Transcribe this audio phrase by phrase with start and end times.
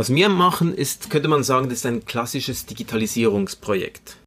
[0.00, 4.18] Was wir machen, ist, könnte man sagen, das ist ein klassisches Digitalisierungsprojekt.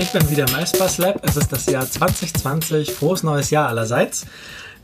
[0.00, 1.24] Ich bin wieder im iSpace Lab.
[1.24, 2.90] Es ist das Jahr 2020.
[2.90, 4.26] Frohes neues Jahr allerseits.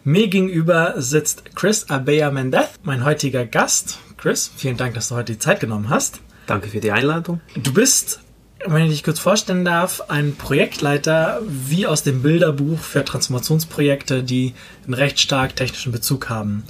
[0.05, 3.99] Mir gegenüber sitzt Chris Abea Mendez, mein heutiger Gast.
[4.19, 6.21] Chris, vielen Dank, dass du heute die Zeit genommen hast.
[6.47, 7.41] Danke für die Einladung.
[7.57, 8.21] Du bist,
[8.65, 14.55] wenn ich dich kurz vorstellen darf, ein Projektleiter wie aus dem Bilderbuch für Transformationsprojekte, die
[14.85, 16.63] einen recht stark technischen Bezug haben.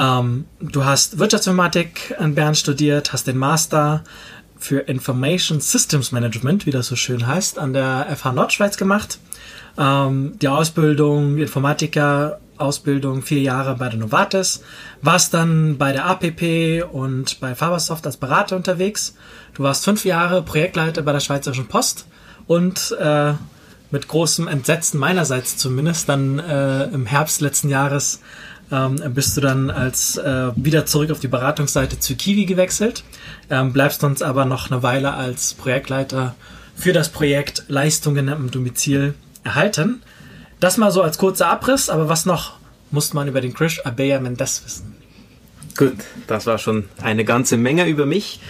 [0.00, 4.02] Ähm, du hast Wirtschaftsinformatik in Bern studiert, hast den Master
[4.56, 9.18] für Information Systems Management, wie das so schön heißt, an der FH Nordschweiz gemacht.
[9.78, 14.62] Ähm, die Ausbildung, Informatiker, Ausbildung vier Jahre bei der Novartis,
[15.02, 19.14] warst dann bei der APP und bei Fabersoft als Berater unterwegs.
[19.54, 22.06] Du warst fünf Jahre Projektleiter bei der Schweizerischen Post
[22.46, 23.34] und äh,
[23.90, 28.20] mit großem Entsetzen meinerseits zumindest dann äh, im Herbst letzten Jahres
[28.70, 33.04] ähm, bist du dann als äh, wieder zurück auf die Beratungsseite zu Kiwi gewechselt,
[33.50, 36.34] ähm, bleibst uns aber noch eine Weile als Projektleiter
[36.76, 40.02] für das Projekt Leistungen im Domizil erhalten.
[40.60, 42.58] Das mal so als kurzer Abriss, aber was noch
[42.90, 44.96] muss man über den Krish Abeya Mendes wissen?
[45.76, 48.40] Gut, das war schon eine ganze Menge über mich.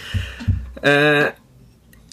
[0.81, 1.31] Äh,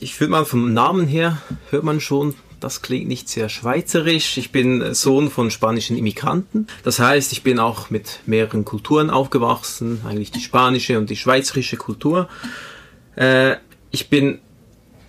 [0.01, 1.39] ich würde mal vom Namen her,
[1.71, 4.37] hört man schon, das klingt nicht sehr schweizerisch.
[4.37, 6.67] Ich bin Sohn von spanischen Immigranten.
[6.83, 11.77] Das heißt, ich bin auch mit mehreren Kulturen aufgewachsen, eigentlich die spanische und die schweizerische
[11.77, 12.29] Kultur.
[13.17, 13.57] Äh,
[13.91, 14.41] ich bin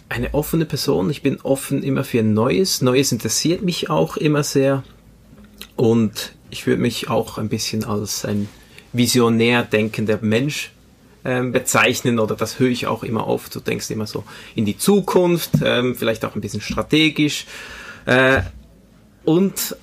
[0.09, 1.09] eine offene Person.
[1.09, 2.81] Ich bin offen immer für Neues.
[2.81, 4.83] Neues interessiert mich auch immer sehr.
[5.75, 8.50] Und ich würde mich auch ein bisschen als ein
[8.92, 10.72] visionär denkender Mensch
[11.25, 13.53] ähm, bezeichnen oder das höre ich auch immer oft.
[13.56, 14.23] Du denkst immer so
[14.56, 17.45] in die Zukunft, ähm, vielleicht auch ein bisschen strategisch.
[18.06, 18.42] Äh,
[19.26, 19.76] und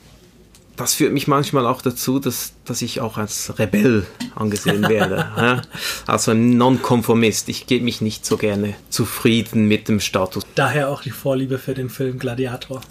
[0.77, 5.17] das führt mich manchmal auch dazu, dass, dass ich auch als Rebell angesehen werde.
[5.37, 5.63] ja?
[6.07, 7.49] Also ein Nonkonformist.
[7.49, 10.45] Ich gebe mich nicht so gerne zufrieden mit dem Status.
[10.55, 12.83] Daher auch die Vorliebe für den Film Gladiator.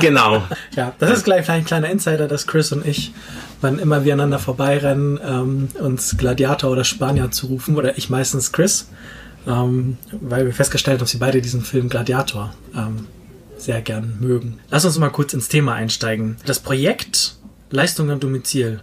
[0.00, 0.42] Genau.
[0.76, 3.12] Ja, das ist gleich ein kleiner Insider, dass Chris und ich,
[3.60, 8.88] wann immer wir aneinander vorbeirennen, ähm, uns Gladiator oder Spanier zurufen, oder ich meistens Chris,
[9.46, 13.06] ähm, weil wir festgestellt haben, dass sie beide diesen Film Gladiator ähm,
[13.56, 14.58] sehr gern mögen.
[14.70, 16.36] Lass uns mal kurz ins Thema einsteigen.
[16.46, 17.36] Das Projekt
[17.70, 18.80] Leistung am Domizil.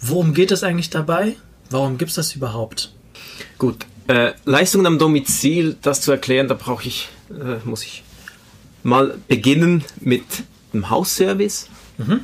[0.00, 1.36] Worum geht es eigentlich dabei?
[1.70, 2.92] Warum gibt es das überhaupt?
[3.58, 8.02] Gut, äh, Leistungen am Domizil, das zu erklären, da brauche ich, äh, muss ich
[8.82, 10.24] mal beginnen mit
[10.72, 11.68] dem Hausservice.
[11.98, 12.20] Mhm.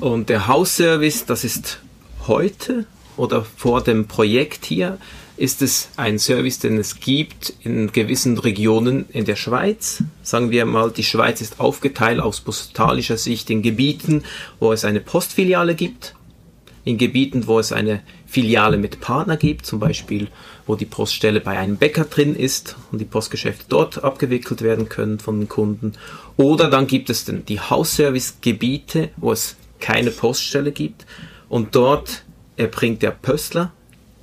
[0.00, 1.80] Und der Hausservice, das ist
[2.26, 2.86] heute
[3.16, 4.98] oder vor dem Projekt hier,
[5.36, 10.02] ist es ein Service, den es gibt in gewissen Regionen in der Schweiz.
[10.22, 14.22] Sagen wir mal, die Schweiz ist aufgeteilt aus postalischer Sicht in Gebieten,
[14.60, 16.14] wo es eine Postfiliale gibt,
[16.84, 20.28] in Gebieten, wo es eine Filiale mit Partner gibt, zum Beispiel,
[20.66, 25.18] wo die Poststelle bei einem Bäcker drin ist und die Postgeschäfte dort abgewickelt werden können
[25.18, 25.92] von den Kunden.
[26.36, 31.04] Oder dann gibt es dann die Hausservice-Gebiete, wo es keine Poststelle gibt
[31.48, 32.24] und dort
[32.56, 33.72] erbringt der Pöstler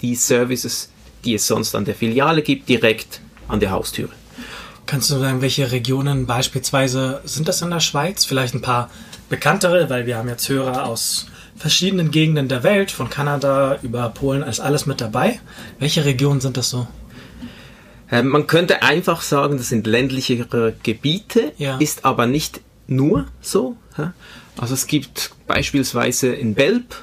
[0.01, 0.89] die Services
[1.23, 4.11] die es sonst an der Filiale gibt, direkt an der Haustüre.
[4.85, 8.25] Kannst du sagen, welche Regionen beispielsweise sind das in der Schweiz?
[8.25, 8.89] Vielleicht ein paar
[9.29, 11.27] bekanntere, weil wir haben jetzt Hörer aus
[11.61, 15.39] verschiedenen Gegenden der Welt, von Kanada über Polen, als alles mit dabei.
[15.79, 16.87] Welche Regionen sind das so?
[18.11, 21.77] Ähm, man könnte einfach sagen, das sind ländlichere Gebiete, ja.
[21.77, 23.77] ist aber nicht nur so.
[24.57, 26.95] Also es gibt beispielsweise in Belp,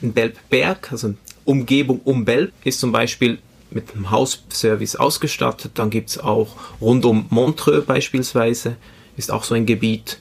[0.00, 1.14] in Belpberg, also
[1.44, 3.38] Umgebung um Belp, ist zum Beispiel
[3.70, 5.72] mit einem Hausservice ausgestattet.
[5.74, 8.76] Dann gibt es auch rund um Montreux beispielsweise,
[9.16, 10.18] ist auch so ein Gebiet.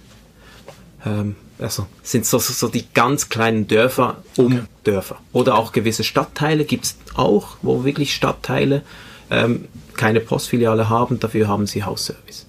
[1.06, 4.62] Ähm, also sind so, so, die ganz kleinen Dörfer um okay.
[4.84, 5.18] Dörfer.
[5.32, 8.84] Oder auch gewisse Stadtteile gibt es auch, wo wirklich Stadtteile
[9.30, 12.46] ähm, keine Postfiliale haben, dafür haben sie Hausservice.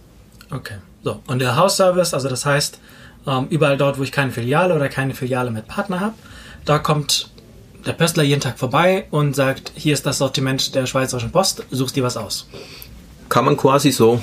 [0.50, 0.76] Okay.
[1.04, 2.78] So, und der Hausservice, also das heißt,
[3.26, 6.14] ähm, überall dort, wo ich keine Filiale oder keine Filiale mit Partner habe,
[6.64, 7.30] da kommt
[7.86, 11.96] der Pöstler jeden Tag vorbei und sagt, hier ist das Sortiment der Schweizerischen Post, suchst
[11.96, 12.46] dir was aus.
[13.28, 14.20] Kann man quasi so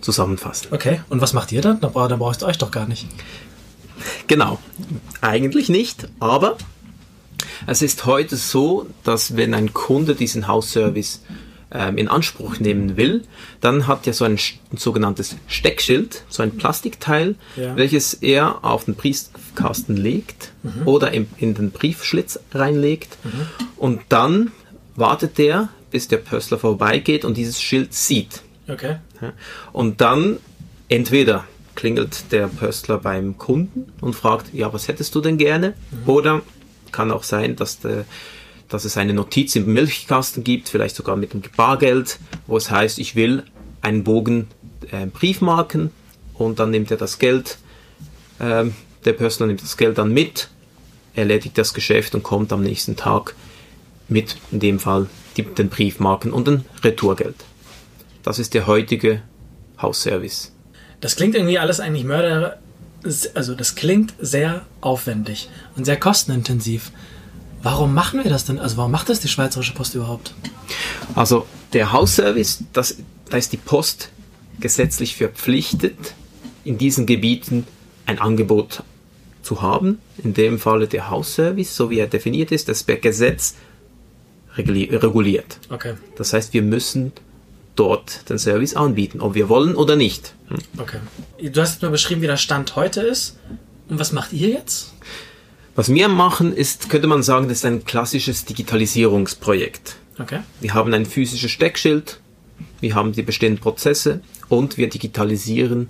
[0.00, 0.68] zusammenfassen.
[0.70, 1.80] Okay, und was macht ihr dann?
[1.80, 3.06] Da, da brauchst du euch doch gar nicht.
[4.26, 4.58] Genau,
[5.20, 6.56] eigentlich nicht, aber
[7.66, 11.22] es ist heute so, dass wenn ein Kunde diesen Hausservice
[11.70, 13.24] ähm, in Anspruch nehmen will,
[13.60, 14.38] dann hat er so ein,
[14.72, 17.76] ein sogenanntes Steckschild, so ein Plastikteil, ja.
[17.76, 20.86] welches er auf den Briefkasten legt mhm.
[20.86, 23.46] oder in, in, den Briefschlitz reinlegt mhm.
[23.76, 24.52] und dann
[24.96, 28.42] wartet er, bis der Pöstler vorbeigeht und dieses Schild sieht.
[28.66, 28.96] Okay.
[29.72, 30.38] Und dann
[30.88, 31.46] entweder
[31.78, 35.74] klingelt der Pöstler beim Kunden und fragt, ja, was hättest du denn gerne?
[35.92, 36.08] Mhm.
[36.08, 36.42] Oder
[36.90, 38.02] Kann auch sein, dass, de,
[38.68, 42.98] dass es eine Notiz im Milchkasten gibt, vielleicht sogar mit dem Bargeld, wo es heißt,
[42.98, 43.44] ich will
[43.80, 44.48] einen Bogen
[44.90, 45.90] äh, Briefmarken
[46.34, 47.58] und dann nimmt er das Geld,
[48.40, 48.64] äh,
[49.04, 50.48] der Personal nimmt das Geld dann mit,
[51.14, 53.36] erledigt das Geschäft und kommt am nächsten Tag
[54.08, 57.36] mit, in dem Fall, die, den Briefmarken und ein Retourgeld.
[58.24, 59.22] Das ist der heutige
[59.80, 60.50] Hausservice.
[61.00, 62.58] Das klingt irgendwie alles eigentlich Mörder.
[63.34, 66.90] Also, das klingt sehr aufwendig und sehr kostenintensiv.
[67.62, 68.58] Warum machen wir das denn?
[68.58, 70.34] Also, warum macht das die Schweizerische Post überhaupt?
[71.14, 72.96] Also, der Hausservice, das,
[73.30, 74.10] da ist die Post
[74.60, 76.14] gesetzlich verpflichtet,
[76.64, 77.66] in diesen Gebieten
[78.06, 78.82] ein Angebot
[79.42, 79.98] zu haben.
[80.22, 83.54] In dem Falle der Hausservice, so wie er definiert ist, das per Gesetz
[84.56, 85.60] reguliert.
[85.70, 85.94] Okay.
[86.16, 87.12] Das heißt, wir müssen
[87.78, 90.34] dort den Service anbieten, ob wir wollen oder nicht.
[90.48, 90.58] Hm.
[90.78, 90.98] Okay.
[91.50, 93.38] Du hast nur beschrieben, wie der Stand heute ist.
[93.88, 94.92] Und was macht ihr jetzt?
[95.74, 99.96] Was wir machen, ist, könnte man sagen, das ist ein klassisches Digitalisierungsprojekt.
[100.18, 100.40] Okay.
[100.60, 102.20] Wir haben ein physisches Steckschild,
[102.80, 105.88] wir haben die bestehenden Prozesse und wir digitalisieren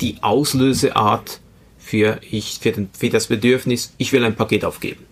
[0.00, 1.40] die Auslöseart
[1.78, 5.06] für, ich, für, den, für das Bedürfnis, ich will ein Paket aufgeben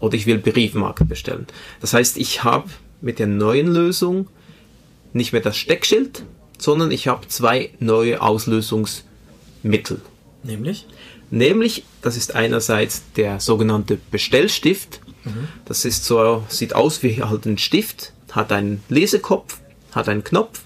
[0.00, 1.46] oder ich will Briefmarken bestellen.
[1.80, 2.68] Das heißt, ich habe
[3.00, 4.28] mit der neuen Lösung
[5.14, 6.24] nicht mehr das Steckschild,
[6.58, 10.02] sondern ich habe zwei neue Auslösungsmittel.
[10.42, 10.86] Nämlich?
[11.30, 15.00] Nämlich, das ist einerseits der sogenannte Bestellstift.
[15.24, 15.48] Mhm.
[15.64, 19.60] Das ist so, sieht aus wie halt ein Stift, hat einen Lesekopf,
[19.92, 20.62] hat einen Knopf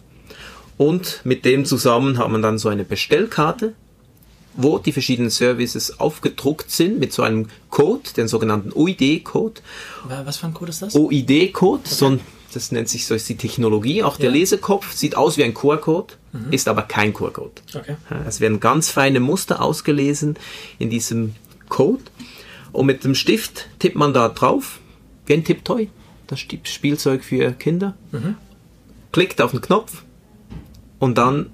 [0.77, 3.75] und mit dem zusammen hat man dann so eine Bestellkarte,
[4.55, 9.61] wo die verschiedenen Services aufgedruckt sind mit so einem Code, den sogenannten OID-Code.
[10.25, 10.95] Was für ein Code ist das?
[10.95, 11.95] OID-Code, okay.
[11.95, 12.21] so ein
[12.53, 14.03] das nennt sich so ist die Technologie.
[14.03, 14.37] Auch der ja.
[14.37, 16.53] Lesekopf sieht aus wie ein QR-Code, mhm.
[16.53, 17.63] ist aber kein QR-Code.
[17.75, 17.97] Okay.
[18.27, 20.37] Es werden ganz feine Muster ausgelesen
[20.79, 21.35] in diesem
[21.69, 22.03] Code.
[22.73, 24.81] Und mit dem Stift tippt man da drauf,
[25.27, 25.89] wie ein Tipptoy,
[26.27, 27.97] das Spielzeug für Kinder.
[28.13, 28.37] Mhm.
[29.13, 30.03] Klickt auf den Knopf
[30.99, 31.51] und dann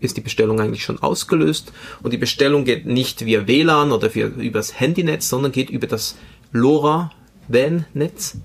[0.00, 1.72] ist die Bestellung eigentlich schon ausgelöst.
[2.02, 6.16] Und die Bestellung geht nicht via WLAN oder via, übers Handynetz, sondern geht über das
[6.52, 8.36] LoRa-WAN-Netz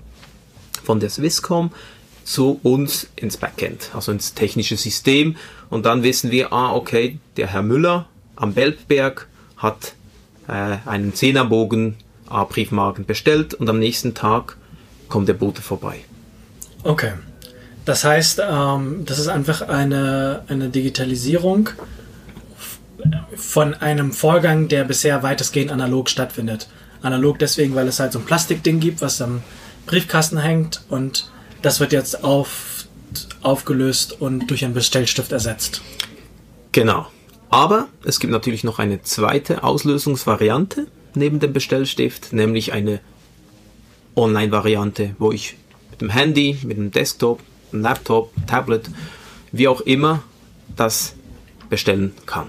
[0.82, 1.70] von der Swisscom
[2.24, 5.36] zu uns ins Backend, also ins technische System.
[5.68, 8.06] Und dann wissen wir, ah, okay, der Herr Müller
[8.36, 9.94] am Belbberg hat
[10.48, 11.96] äh, einen Zehnerbogen
[12.28, 14.56] A-Briefmarken bestellt und am nächsten Tag
[15.08, 16.00] kommt der Bote vorbei.
[16.84, 17.12] Okay.
[17.84, 21.70] Das heißt, ähm, das ist einfach eine, eine Digitalisierung
[23.34, 26.68] von einem Vorgang, der bisher weitestgehend analog stattfindet.
[27.02, 29.42] Analog deswegen, weil es halt so ein Plastikding gibt, was am
[29.90, 31.28] Briefkasten hängt und
[31.62, 32.86] das wird jetzt auf,
[33.42, 35.82] aufgelöst und durch einen Bestellstift ersetzt.
[36.70, 37.08] Genau.
[37.48, 43.00] Aber es gibt natürlich noch eine zweite Auslösungsvariante neben dem Bestellstift, nämlich eine
[44.14, 45.56] Online-Variante, wo ich
[45.90, 47.40] mit dem Handy, mit dem Desktop,
[47.72, 48.88] einem Laptop, Tablet,
[49.50, 50.22] wie auch immer,
[50.76, 51.14] das
[51.68, 52.46] bestellen kann.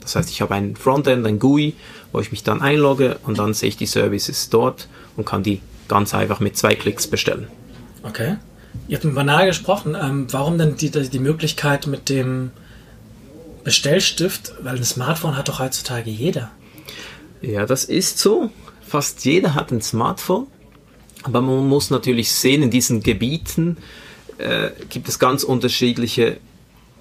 [0.00, 1.74] Das heißt, ich habe ein Frontend, ein GUI,
[2.12, 4.86] wo ich mich dann einlogge und dann sehe ich die Services dort
[5.16, 7.48] und kann die ganz einfach mit zwei Klicks bestellen.
[8.02, 8.36] Okay.
[8.86, 9.96] Ihr habt mit banal gesprochen.
[10.00, 12.50] Ähm, warum denn die, die Möglichkeit mit dem
[13.64, 14.52] Bestellstift?
[14.62, 16.50] Weil ein Smartphone hat doch heutzutage jeder.
[17.40, 18.50] Ja, das ist so.
[18.86, 20.46] Fast jeder hat ein Smartphone.
[21.22, 23.76] Aber man muss natürlich sehen, in diesen Gebieten
[24.38, 26.38] äh, gibt es ganz unterschiedliche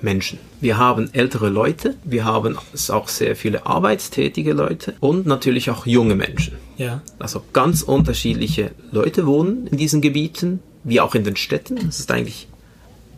[0.01, 0.39] Menschen.
[0.61, 2.57] Wir haben ältere Leute, wir haben
[2.89, 6.55] auch sehr viele arbeitstätige Leute und natürlich auch junge Menschen.
[6.77, 7.01] Ja.
[7.19, 11.77] Also ganz unterschiedliche Leute wohnen in diesen Gebieten, wie auch in den Städten.
[11.77, 12.47] Es ist eigentlich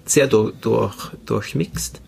[0.06, 0.96] sehr durch, durch,
[1.26, 2.02] durchmixt.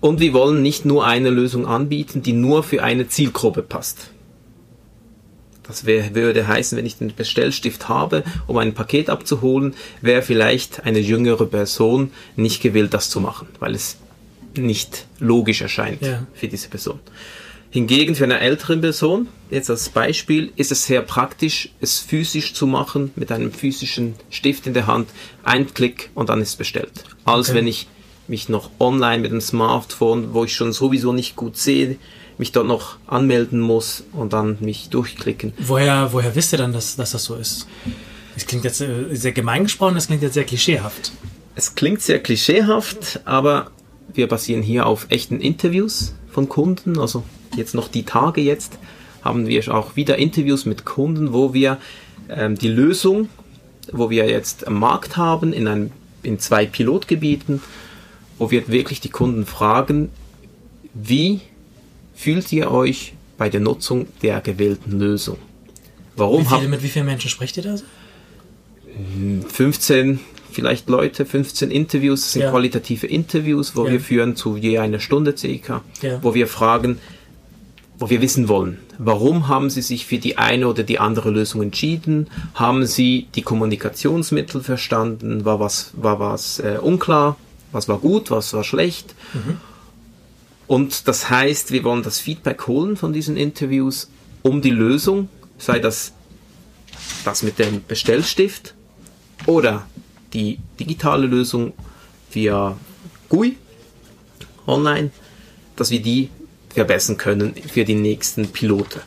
[0.00, 4.11] Und wir wollen nicht nur eine Lösung anbieten, die nur für eine Zielgruppe passt.
[5.66, 10.84] Das wär, würde heißen, wenn ich den Bestellstift habe, um ein Paket abzuholen, wäre vielleicht
[10.84, 13.96] eine jüngere Person nicht gewillt, das zu machen, weil es
[14.56, 16.26] nicht logisch erscheint ja.
[16.34, 16.98] für diese Person.
[17.70, 22.66] Hingegen für eine ältere Person, jetzt als Beispiel, ist es sehr praktisch, es physisch zu
[22.66, 25.08] machen, mit einem physischen Stift in der Hand,
[25.42, 27.04] ein Klick und dann ist es bestellt.
[27.24, 27.58] Als okay.
[27.58, 27.86] wenn ich
[28.28, 31.96] mich noch online mit dem Smartphone, wo ich schon sowieso nicht gut sehe,
[32.42, 35.52] mich dort noch anmelden muss und dann mich durchklicken.
[35.58, 37.68] Woher, woher wisst ihr dann, dass, dass das so ist?
[38.34, 41.12] Das klingt jetzt äh, sehr gemein gesprochen, das klingt jetzt sehr klischeehaft.
[41.54, 43.70] Es klingt sehr klischeehaft, aber
[44.12, 46.98] wir basieren hier auf echten Interviews von Kunden.
[46.98, 47.22] Also
[47.54, 48.76] jetzt noch die Tage jetzt
[49.22, 51.78] haben wir auch wieder Interviews mit Kunden, wo wir
[52.28, 53.28] ähm, die Lösung,
[53.92, 55.92] wo wir jetzt am Markt haben, in, einem,
[56.24, 57.62] in zwei Pilotgebieten,
[58.36, 60.10] wo wir wirklich die Kunden fragen,
[60.92, 61.40] wie
[62.22, 65.38] fühlt ihr euch bei der Nutzung der gewählten Lösung?
[66.16, 67.84] Warum Wie viele, mit wie vielen Menschen spricht ihr da so?
[69.48, 70.20] 15
[70.52, 72.50] vielleicht Leute, 15 Interviews, das sind Ja.
[72.50, 73.92] qualitative Interviews, wo Ja.
[73.92, 76.22] wir führen zu je einer Stunde circa, Ja.
[76.22, 76.98] wo wir fragen,
[77.98, 81.62] wo wir wissen wollen, warum haben Sie sich für die eine oder die andere Lösung
[81.62, 82.26] entschieden?
[82.54, 85.44] Haben Sie die Kommunikationsmittel verstanden?
[85.46, 87.36] War was, war was äh, unklar?
[87.70, 88.30] Was war gut?
[88.30, 89.14] Was war schlecht?
[90.72, 94.08] Und das heißt, wir wollen das Feedback holen von diesen Interviews
[94.40, 96.14] um die Lösung, sei das
[97.26, 98.72] das mit dem Bestellstift
[99.44, 99.86] oder
[100.32, 101.74] die digitale Lösung
[102.30, 102.78] via
[103.28, 103.58] GUI
[104.66, 105.10] online,
[105.76, 106.30] dass wir die
[106.70, 109.02] verbessern können für die nächsten Pilote.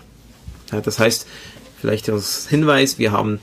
[0.72, 1.26] Ja, das heißt,
[1.82, 3.40] vielleicht als Hinweis, wir haben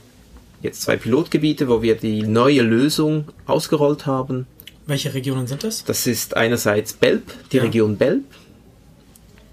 [0.61, 4.47] jetzt zwei Pilotgebiete, wo wir die neue Lösung ausgerollt haben.
[4.85, 5.83] Welche Regionen sind das?
[5.85, 7.63] Das ist einerseits Belp, die Ja.
[7.63, 8.23] Region Belp,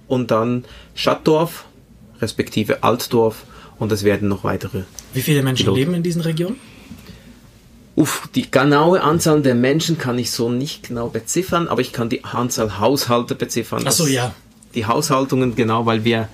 [0.08, 1.64] und dann Schattdorf,
[2.20, 3.44] respektive Altdorf,
[3.78, 4.82] und es werden noch weitere
[5.14, 5.78] Wie viele Menschen Pilot.
[5.78, 6.56] leben in diesen Regionen?
[7.96, 12.08] Uff, die genaue Anzahl der Menschen kann ich so nicht genau beziffern, aber ich kann
[12.08, 13.82] die Anzahl Haushalte beziffern.
[13.86, 14.34] Ach so, ja.
[14.74, 16.28] Die Haushaltungen, genau, weil wir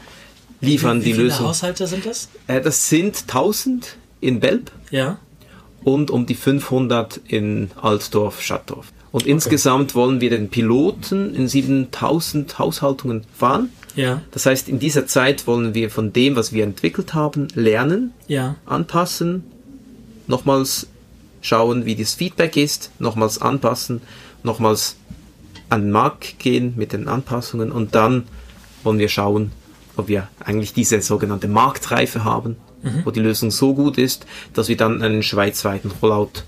[0.60, 1.46] liefern wie die viele Lösung.
[1.46, 2.28] Haushalte sind das?
[2.46, 5.18] Äh, das sind 1000 in Belp Ja.
[5.86, 8.88] Und um die 500 in Altdorf, Schattdorf.
[9.12, 13.70] Und insgesamt wollen wir den Piloten in 7000 Haushaltungen fahren.
[13.94, 14.20] Ja.
[14.32, 18.56] Das heißt, in dieser Zeit wollen wir von dem, was wir entwickelt haben, lernen, Ja.
[18.66, 19.44] anpassen,
[20.26, 20.88] nochmals
[21.40, 24.00] schauen, wie das Feedback ist, nochmals anpassen,
[24.42, 24.96] nochmals
[25.68, 28.24] an den Markt gehen mit den Anpassungen und dann
[28.82, 29.52] wollen wir schauen,
[29.96, 32.56] ob wir eigentlich diese sogenannte Marktreife haben,
[33.04, 36.42] wo die Lösung so gut ist, dass wir dann einen schweizweiten Rollout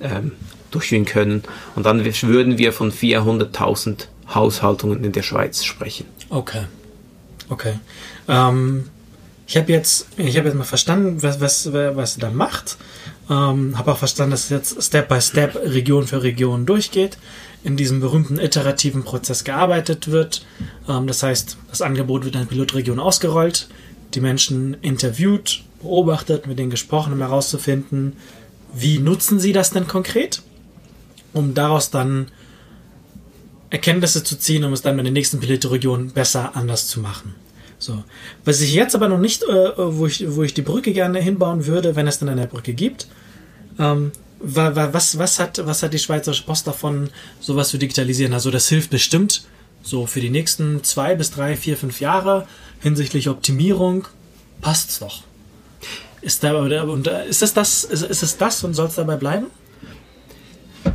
[0.00, 0.32] ähm,
[0.70, 1.42] durchführen können
[1.76, 6.06] und dann würden wir von 400.000 Haushaltungen in der Schweiz sprechen.
[6.30, 6.64] Okay.
[7.48, 7.74] Okay.
[8.28, 8.84] Ähm,
[9.46, 12.78] ich habe jetzt, habe jetzt mal verstanden, was, was, was ihr da macht.
[13.28, 17.18] Ähm, habe auch verstanden, dass es jetzt Step by Step, Region für Region durchgeht,
[17.62, 20.46] in diesem berühmten iterativen Prozess gearbeitet wird.
[20.88, 23.68] Ähm, das heißt, das Angebot wird in der Pilotregion ausgerollt,
[24.14, 28.14] die Menschen interviewt, beobachtet, mit denen gesprochen, um herauszufinden,
[28.74, 30.42] wie nutzen sie das denn konkret,
[31.32, 32.28] um daraus dann
[33.70, 37.34] Erkenntnisse zu ziehen, um es dann bei der nächsten Pilotregion besser anders zu machen.
[37.78, 38.04] So.
[38.44, 41.66] Was ich jetzt aber noch nicht, äh, wo, ich, wo ich die Brücke gerne hinbauen
[41.66, 43.08] würde, wenn es dann eine Brücke gibt,
[43.78, 47.08] ähm, wa, wa, was, was, hat, was hat die Schweizerische Post davon,
[47.40, 48.34] sowas zu digitalisieren?
[48.34, 49.46] Also das hilft bestimmt
[49.82, 52.46] so für die nächsten zwei bis drei, vier, fünf Jahre
[52.80, 54.06] hinsichtlich Optimierung.
[54.60, 55.22] Passt's doch.
[56.20, 59.46] Ist, da, und, ist, es das, ist, ist es das und soll es dabei bleiben?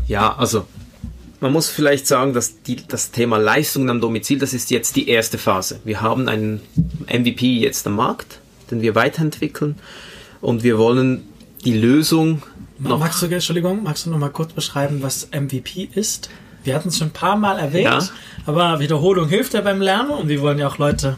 [0.08, 0.65] Ja, also
[1.39, 5.10] man muss vielleicht sagen, dass die, das Thema Leistungen am Domizil, das ist jetzt die
[5.10, 5.79] erste Phase.
[5.84, 6.62] Wir haben einen
[7.08, 8.39] MVP jetzt am Markt,
[8.72, 9.75] den wir weiterentwickeln
[10.41, 11.27] und wir wollen
[11.65, 12.44] die Lösung
[12.79, 13.00] noch.
[13.00, 16.29] Magst du, Entschuldigung, magst du noch mal kurz beschreiben, was MVP ist?
[16.68, 18.10] Wir hatten es schon ein paar Mal erwähnt, Ja.
[18.46, 21.16] aber Wiederholung hilft ja beim Lernen und wir wollen ja auch Leute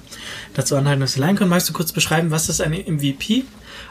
[0.53, 1.49] dazu anhalten, dass sie lernen können.
[1.49, 3.45] Magst du kurz beschreiben, was ist ein MVP?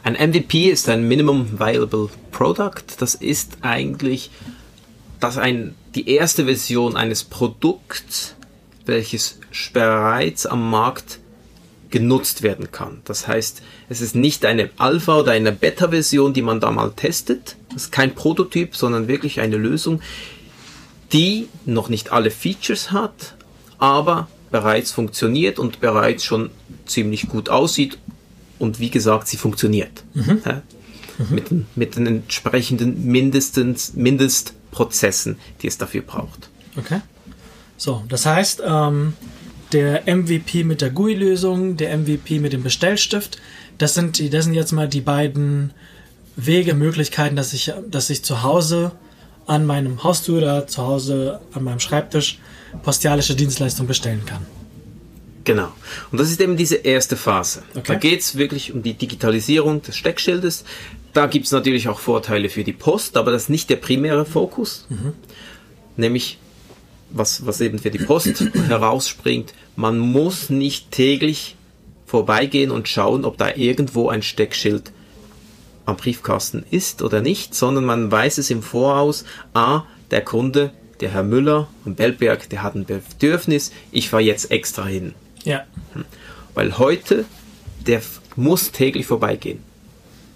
[0.05, 2.85] Ein MVP ist ein Minimum Viable Product.
[3.01, 4.31] Das ist eigentlich
[5.19, 8.37] das ein, die erste Version eines Produkts,
[8.87, 9.41] welches
[9.73, 11.19] bereits am Markt
[11.91, 13.01] genutzt werden kann.
[13.05, 17.57] Das heißt, es ist nicht eine Alpha- oder eine Beta-Version, die man da mal testet.
[17.73, 20.01] Das ist kein Prototyp, sondern wirklich eine Lösung,
[21.13, 23.35] die noch nicht alle Features hat,
[23.79, 26.51] aber bereits funktioniert und bereits schon
[26.87, 27.99] ziemlich gut aussieht
[28.59, 30.03] und wie gesagt, sie funktioniert.
[30.15, 30.63] Ja?
[31.31, 36.49] Mit, den- mit den entsprechenden mindestens, Mindestprozessen, die es dafür braucht.
[36.77, 37.01] Okay.
[37.77, 39.15] So, das heißt, ähm,
[39.73, 43.39] der MVP mit der GUI-Lösung, der MVP mit dem Bestellstift,
[43.79, 45.73] das sind, die, das sind jetzt mal die beiden
[46.37, 48.93] Wege, Möglichkeiten, dass ich, dass ich zu Hause
[49.49, 52.39] an meinem Haustür oder zu Hause an meinem Schreibtisch
[52.83, 54.47] postialische Dienstleistungen bestellen kann.
[55.45, 55.73] Genau.
[56.13, 57.63] Und das ist eben diese erste Phase.
[57.71, 57.83] Okay.
[57.87, 60.65] Da geht es wirklich um die Digitalisierung des Steckschildes.
[61.15, 64.27] Da gibt es natürlich auch Vorteile für die Post, aber das ist nicht der primäre
[64.27, 64.87] Fokus.
[65.97, 66.39] Nämlich,
[67.11, 71.57] was, was eben für die Post herausspringt, man muss nicht täglich
[72.05, 74.93] vorbeigehen und schauen, ob da irgendwo ein Steckschild
[75.89, 81.11] am Briefkasten ist oder nicht, sondern man weiß es im Voraus, ah, der Kunde, der
[81.11, 85.15] Herr Müller am Bellberg, der hat ein Bedürfnis, ich fahre jetzt extra hin.
[85.45, 85.65] Ja,
[86.55, 87.25] Weil heute,
[87.87, 88.03] der
[88.37, 89.61] muss täglich vorbeigehen.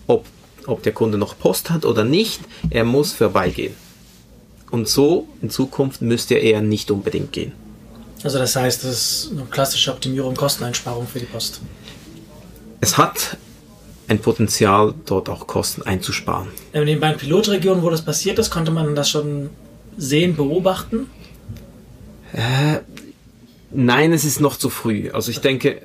[0.07, 0.25] Ob,
[0.67, 2.41] ob der Kunde noch Post hat oder nicht,
[2.71, 3.75] er muss vorbeigehen.
[4.71, 7.53] Und so in Zukunft müsste er eher nicht unbedingt gehen.
[8.25, 11.61] also das heißt, das ist eine klassische Optimierung, Kosteneinsparung für die Post.
[12.81, 13.37] Es hat
[14.13, 16.49] ein Potenzial, dort auch Kosten einzusparen.
[16.73, 19.51] In den beiden Pilotregionen, wo das passiert ist, konnte man das schon
[19.97, 21.11] sehen, beobachten?
[22.33, 22.81] Äh,
[23.71, 25.11] nein, es ist noch zu früh.
[25.11, 25.83] Also ich denke,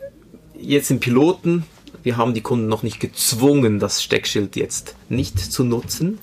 [0.59, 1.63] jetzt im Piloten,
[2.03, 6.19] wir haben die Kunden noch nicht gezwungen, das Steckschild jetzt nicht zu nutzen.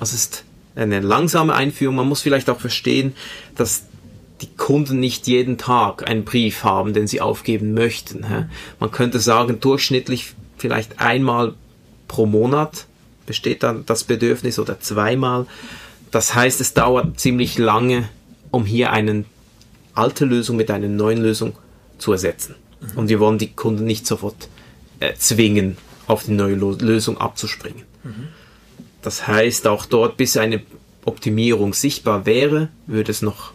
[0.00, 0.44] Also es ist
[0.76, 1.96] eine langsame Einführung.
[1.96, 3.14] Man muss vielleicht auch verstehen,
[3.56, 3.84] dass
[4.40, 8.24] die Kunden nicht jeden Tag einen Brief haben, den sie aufgeben möchten.
[8.78, 11.54] Man könnte sagen, durchschnittlich vielleicht einmal
[12.06, 12.86] pro Monat
[13.26, 15.46] besteht dann das Bedürfnis oder zweimal.
[16.10, 18.08] Das heißt, es dauert ziemlich lange,
[18.50, 19.24] um hier eine
[19.94, 21.54] alte Lösung mit einer neuen Lösung
[21.98, 22.54] zu ersetzen.
[22.80, 22.98] Mhm.
[22.98, 24.48] Und wir wollen die Kunden nicht sofort
[25.00, 27.82] äh, zwingen, auf die neue Lösung abzuspringen.
[28.04, 28.28] Mhm.
[29.02, 30.62] Das heißt, auch dort, bis eine
[31.04, 33.52] Optimierung sichtbar wäre, würde es noch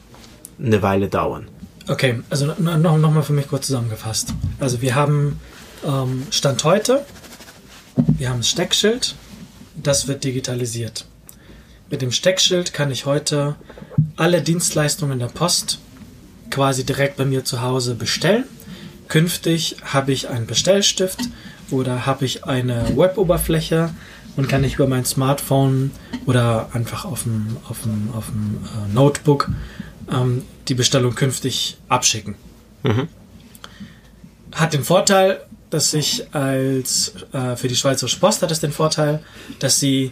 [0.59, 1.47] eine Weile dauern.
[1.87, 4.33] Okay, also noch, noch für mich kurz zusammengefasst.
[4.59, 5.39] Also wir haben
[5.85, 7.05] ähm, Stand heute,
[7.95, 9.15] wir haben das Steckschild,
[9.75, 11.05] das wird digitalisiert.
[11.89, 13.55] Mit dem Steckschild kann ich heute
[14.15, 15.79] alle Dienstleistungen der Post
[16.49, 18.45] quasi direkt bei mir zu Hause bestellen.
[19.07, 21.19] Künftig habe ich einen Bestellstift
[21.71, 23.91] oder habe ich eine Web-Oberfläche
[24.35, 25.91] und kann ich über mein Smartphone
[26.25, 29.49] oder einfach auf dem, auf dem, auf dem äh, Notebook
[30.11, 32.35] ähm, die Bestellung künftig abschicken.
[32.83, 33.07] Mhm.
[34.53, 35.41] Hat den Vorteil,
[35.73, 39.23] dass ich als äh, für die Schweizerische Post hat es den Vorteil,
[39.59, 40.11] dass sie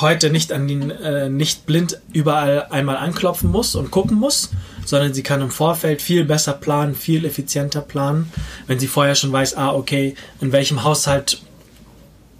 [0.00, 4.50] heute nicht an den äh, nicht blind überall einmal anklopfen muss und gucken muss,
[4.84, 8.32] sondern sie kann im Vorfeld viel besser planen, viel effizienter planen,
[8.66, 11.40] wenn sie vorher schon weiß, ah okay, in welchem Haushalt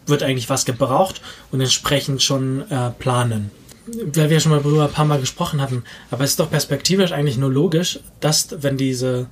[0.07, 3.51] wird eigentlich was gebraucht und entsprechend schon äh, planen.
[3.87, 7.13] Weil wir schon mal darüber ein paar Mal gesprochen hatten, aber es ist doch perspektivisch
[7.13, 9.27] eigentlich nur logisch, dass wenn diese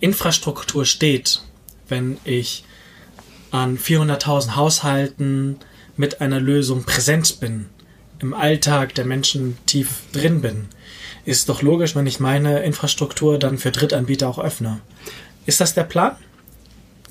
[0.00, 1.40] Infrastruktur steht,
[1.88, 2.64] wenn ich
[3.50, 5.56] an 400.000 Haushalten
[5.96, 7.66] mit einer Lösung präsent bin,
[8.18, 10.66] im Alltag der Menschen tief drin bin,
[11.24, 14.80] ist doch logisch, wenn ich meine Infrastruktur dann für Drittanbieter auch öffne.
[15.44, 16.16] Ist das der Plan?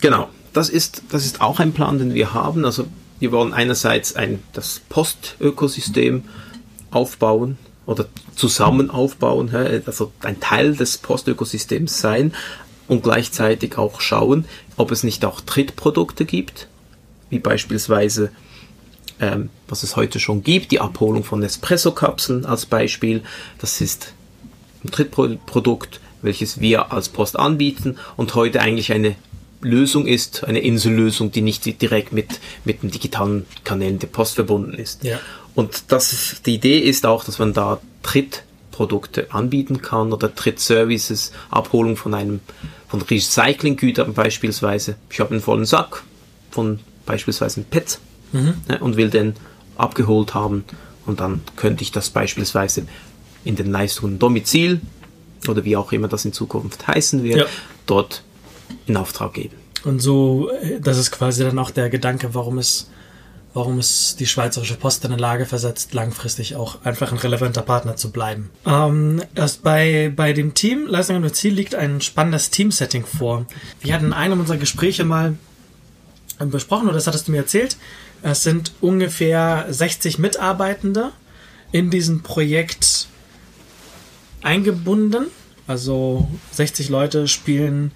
[0.02, 2.66] Genau, das ist, das ist auch ein Plan, den wir haben.
[2.66, 2.88] Also
[3.20, 6.24] wir wollen einerseits ein, das Postökosystem
[6.92, 9.54] aufbauen oder zusammen aufbauen,
[9.86, 12.34] also ein Teil des Postökosystems sein
[12.88, 14.46] und gleichzeitig auch schauen,
[14.78, 16.68] ob es nicht auch Trittprodukte gibt,
[17.30, 18.32] wie beispielsweise,
[19.20, 23.24] ähm, was es heute schon gibt, die Abholung von Espresso-Kapseln als Beispiel.
[23.60, 24.14] Das ist
[24.84, 29.16] ein Trittprodukt, welches wir als Post anbieten und heute eigentlich eine
[29.62, 34.74] Lösung ist, eine Insellösung, die nicht direkt mit, mit den digitalen Kanälen der Post verbunden
[34.74, 35.04] ist.
[35.04, 35.20] Ja.
[35.56, 41.32] Und das ist, die Idee ist auch, dass man da Trittprodukte anbieten kann oder Trittservices,
[41.50, 42.42] Abholung von einem
[42.88, 44.96] von Recyclinggütern beispielsweise.
[45.10, 46.04] Ich habe einen vollen Sack
[46.52, 48.00] von beispielsweise einem Pet
[48.32, 48.56] mhm.
[48.68, 49.36] ne, und will den
[49.78, 50.64] abgeholt haben
[51.06, 52.88] und dann könnte ich das beispielsweise
[53.44, 54.82] in den Leistungen Domizil
[55.48, 57.46] oder wie auch immer das in Zukunft heißen wird, ja.
[57.86, 58.24] dort
[58.88, 59.56] in Auftrag geben.
[59.84, 62.90] Und so, äh, das ist quasi dann auch der Gedanke, warum es
[63.56, 67.96] warum es die Schweizerische Post in der Lage versetzt, langfristig auch einfach ein relevanter Partner
[67.96, 68.52] zu bleiben.
[68.68, 73.46] Ähm, erst bei, bei dem Team Leistung und Ziel liegt ein spannendes Teamsetting vor.
[73.80, 75.36] Wir hatten in einem unserer Gespräche mal
[76.38, 77.78] besprochen, oder das hattest du mir erzählt,
[78.22, 81.12] es sind ungefähr 60 Mitarbeitende
[81.72, 83.08] in diesem Projekt
[84.42, 85.28] eingebunden.
[85.66, 87.92] Also 60 Leute spielen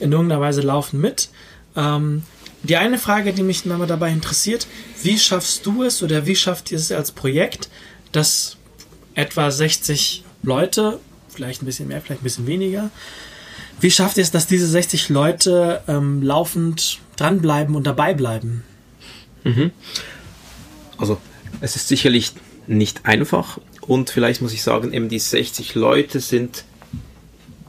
[0.00, 1.28] in irgendeiner Weise laufen mit.
[1.76, 2.24] Ähm,
[2.64, 4.66] die eine Frage, die mich dabei interessiert,
[5.02, 7.68] wie schaffst du es oder wie schafft ihr es als Projekt,
[8.12, 8.56] dass
[9.14, 10.98] etwa 60 Leute,
[11.28, 12.90] vielleicht ein bisschen mehr, vielleicht ein bisschen weniger,
[13.80, 18.64] wie schafft ihr es, dass diese 60 Leute ähm, laufend dranbleiben und dabei bleiben?
[19.44, 19.70] Mhm.
[20.96, 21.18] Also
[21.60, 22.32] es ist sicherlich
[22.66, 26.64] nicht einfach und vielleicht muss ich sagen, eben die 60 Leute sind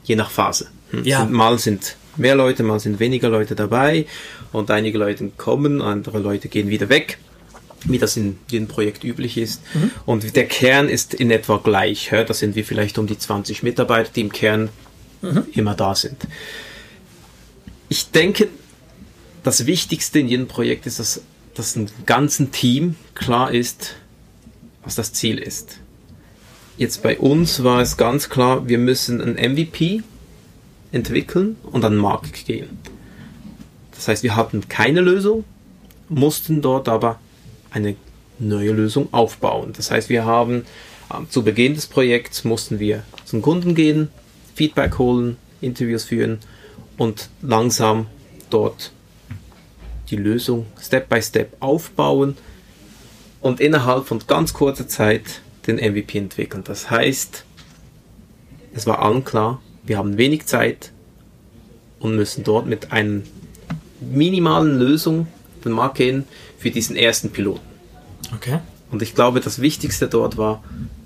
[0.04, 0.68] je nach Phase.
[0.90, 1.20] Hm, ja.
[1.20, 4.06] Sind, mal sind mehr Leute, mal sind weniger Leute dabei
[4.52, 7.18] und einige Leute kommen, andere Leute gehen wieder weg,
[7.84, 9.62] wie das in jedem Projekt üblich ist.
[9.74, 9.90] Mhm.
[10.04, 12.10] Und der Kern ist in etwa gleich.
[12.10, 14.70] Da sind wir vielleicht um die 20 Mitarbeiter, die im Kern
[15.22, 15.44] mhm.
[15.52, 16.26] immer da sind.
[17.88, 18.48] Ich denke,
[19.42, 21.20] das Wichtigste in jedem Projekt ist, dass,
[21.54, 23.94] dass im ganzen Team klar ist,
[24.82, 25.78] was das Ziel ist.
[26.76, 30.02] Jetzt bei uns war es ganz klar, wir müssen ein MVP
[30.92, 32.78] entwickeln und an den Markt gehen.
[33.96, 35.44] Das heißt, wir hatten keine Lösung,
[36.08, 37.18] mussten dort aber
[37.70, 37.96] eine
[38.38, 39.72] neue Lösung aufbauen.
[39.76, 40.64] Das heißt, wir haben
[41.12, 44.08] ähm, zu Beginn des Projekts mussten wir zum Kunden gehen,
[44.54, 46.38] Feedback holen, Interviews führen
[46.96, 48.06] und langsam
[48.50, 48.92] dort
[50.10, 52.36] die Lösung Step by Step aufbauen
[53.40, 56.62] und innerhalb von ganz kurzer Zeit den MVP entwickeln.
[56.64, 57.44] Das heißt,
[58.74, 60.92] es war allen klar, wir haben wenig Zeit
[61.98, 63.22] und müssen dort mit einer
[64.00, 65.26] minimalen Lösung
[65.64, 66.24] den Markt gehen
[66.58, 67.60] für diesen ersten Piloten.
[68.34, 68.58] Okay.
[68.90, 70.62] Und ich glaube, das Wichtigste dort war,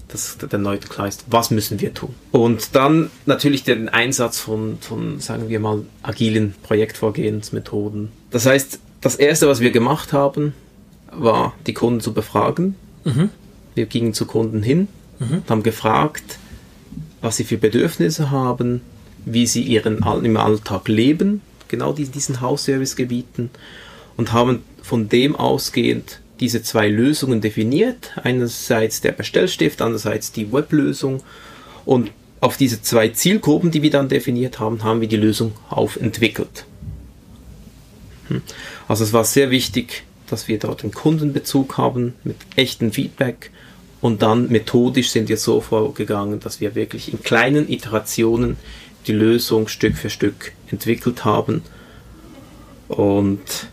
[0.09, 2.15] dass der Leute klar ist, was müssen wir tun.
[2.33, 8.11] Und dann natürlich den Einsatz von, von, sagen wir mal, agilen Projektvorgehensmethoden.
[8.31, 10.53] Das heißt, das Erste, was wir gemacht haben,
[11.13, 12.75] war, die Kunden zu befragen.
[13.05, 13.31] Mhm.
[13.75, 14.89] Wir gingen zu Kunden hin
[15.21, 15.43] Mhm.
[15.49, 16.39] haben gefragt,
[17.21, 18.81] was sie für Bedürfnisse haben,
[19.25, 23.49] wie sie ihren im Alltag leben, genau die- diesen Hausservicegebieten
[24.17, 28.13] und haben von dem ausgehend diese zwei Lösungen definiert.
[28.23, 31.23] Einerseits der Bestellstift, andererseits die Weblösung
[31.85, 36.65] und auf diese zwei Zielgruppen, die wir dann definiert haben, haben wir die Lösung aufentwickelt.
[38.29, 38.43] Hm.
[38.89, 43.51] Also es war sehr wichtig, dass wir dort einen Kundenbezug haben mit echtem Feedback
[44.01, 48.57] und dann methodisch sind wir so vorgegangen, dass wir wirklich in kleinen Iterationen
[49.07, 51.63] die Lösung Stück für Stück entwickelt haben.
[52.89, 53.69] Und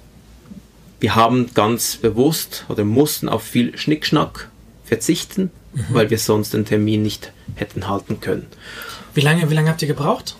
[0.99, 4.49] wir haben ganz bewusst oder mussten auf viel Schnickschnack
[4.83, 5.51] verzichten,
[5.89, 8.47] weil wir sonst den Termin nicht hätten halten können.
[9.13, 10.35] Wie lange, wie lange habt ihr gebraucht?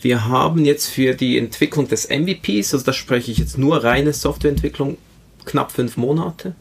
[0.00, 4.12] Wir haben jetzt für die Entwicklung des MVPs, also da spreche ich jetzt nur reine
[4.12, 4.98] Softwareentwicklung,
[5.44, 6.54] knapp fünf Monate.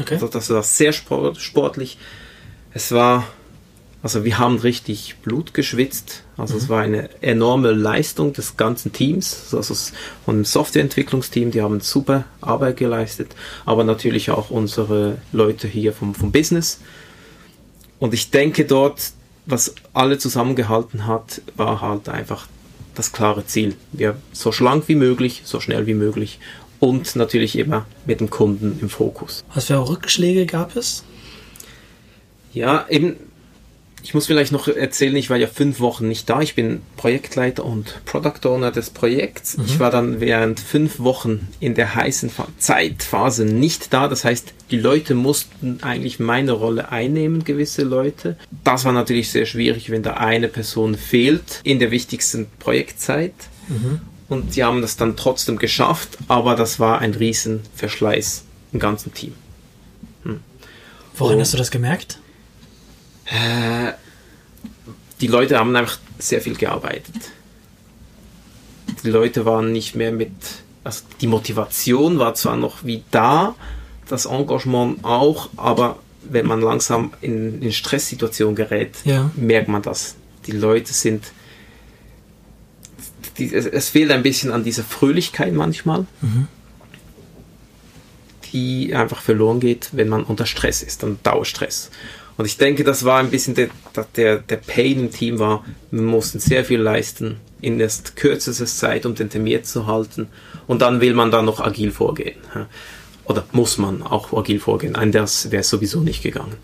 [0.00, 0.14] Okay.
[0.14, 1.98] Also das war sehr sport, sportlich.
[2.74, 3.26] Es war,
[4.02, 6.22] also wir haben richtig Blut geschwitzt.
[6.36, 9.74] Also es war eine enorme Leistung des ganzen Teams, also
[10.24, 13.34] von dem Softwareentwicklungsteam, die haben super Arbeit geleistet,
[13.66, 16.80] aber natürlich auch unsere Leute hier vom, vom Business.
[17.98, 19.12] Und ich denke dort,
[19.46, 22.46] was alle zusammengehalten hat, war halt einfach
[22.94, 23.74] das klare Ziel.
[23.92, 26.38] Wir so schlank wie möglich, so schnell wie möglich
[26.78, 29.44] und natürlich immer mit dem Kunden im Fokus.
[29.54, 31.04] Was für Rückschläge gab es?
[32.52, 33.16] Ja, eben,
[34.08, 36.40] ich muss vielleicht noch erzählen, ich war ja fünf Wochen nicht da.
[36.40, 39.58] Ich bin Projektleiter und Product Owner des Projekts.
[39.66, 44.08] Ich war dann während fünf Wochen in der heißen Zeitphase nicht da.
[44.08, 48.38] Das heißt, die Leute mussten eigentlich meine Rolle einnehmen, gewisse Leute.
[48.64, 53.34] Das war natürlich sehr schwierig, wenn da eine Person fehlt in der wichtigsten Projektzeit.
[54.30, 58.42] Und sie haben das dann trotzdem geschafft, aber das war ein riesen Verschleiß
[58.72, 59.34] im ganzen Team.
[61.18, 61.40] Woran Oh.
[61.40, 62.20] hast du das gemerkt?
[65.20, 67.14] Die Leute haben einfach sehr viel gearbeitet.
[69.04, 70.32] Die Leute waren nicht mehr mit,
[70.84, 73.54] also die Motivation war zwar noch wie da,
[74.08, 79.30] das Engagement auch, aber wenn man langsam in, in Stresssituationen gerät, Ja.
[79.36, 80.16] merkt man das.
[80.46, 81.32] Die Leute sind,
[83.36, 86.06] die, es, es fehlt ein bisschen an dieser Fröhlichkeit manchmal,
[88.52, 91.90] die einfach verloren geht, wenn man unter Stress ist, und Dauerstress.
[92.38, 93.68] Und ich denke, das war ein bisschen der,
[94.16, 99.04] der, der Pain im Team war, wir mussten sehr viel leisten in erst kürzester Zeit,
[99.04, 100.28] um den Termin zu halten.
[100.68, 102.36] Und dann will man da noch agil vorgehen.
[103.24, 104.94] Oder muss man auch agil vorgehen.
[104.94, 106.54] Anders wäre es sowieso nicht gegangen.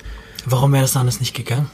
[0.46, 1.68] Warum wäre das anders nicht gegangen?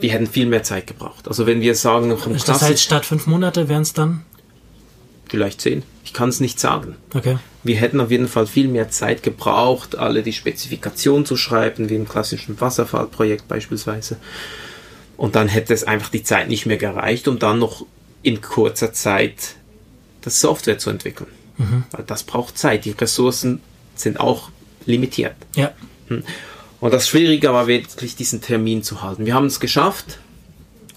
[0.00, 1.28] Wir hätten viel mehr Zeit gebraucht.
[1.28, 4.24] Also wenn wir sagen, noch im Das heißt, Klassisch, statt fünf Monate wären es dann?
[5.32, 5.82] vielleicht zehn.
[6.04, 6.96] Ich kann es nicht sagen.
[7.14, 7.38] Okay.
[7.62, 11.94] Wir hätten auf jeden Fall viel mehr Zeit gebraucht, alle die Spezifikation zu schreiben, wie
[11.94, 14.16] im klassischen Wasserfallprojekt beispielsweise.
[15.16, 17.86] Und dann hätte es einfach die Zeit nicht mehr gereicht, um dann noch
[18.22, 19.54] in kurzer Zeit
[20.22, 21.30] das Software zu entwickeln.
[21.92, 22.84] Weil das braucht Zeit.
[22.84, 23.60] Die Ressourcen
[23.94, 24.50] sind auch
[24.86, 25.36] limitiert.
[25.54, 25.72] Ja.
[26.80, 29.26] Und das Schwierige war wirklich, diesen Termin zu halten.
[29.26, 30.18] Wir haben es geschafft,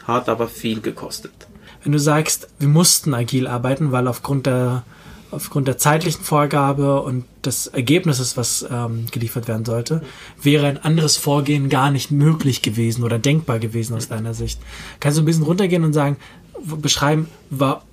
[0.06, 1.32] hat aber viel gekostet.
[1.84, 4.84] Wenn du sagst, wir mussten agil arbeiten, weil aufgrund der,
[5.36, 10.02] aufgrund der zeitlichen Vorgabe und des Ergebnisses, was ähm, geliefert werden sollte,
[10.42, 14.60] wäre ein anderes Vorgehen gar nicht möglich gewesen oder denkbar gewesen aus deiner Sicht.
[15.00, 16.18] Kannst du ein bisschen runtergehen und sagen,
[16.82, 17.84] beschreiben, war,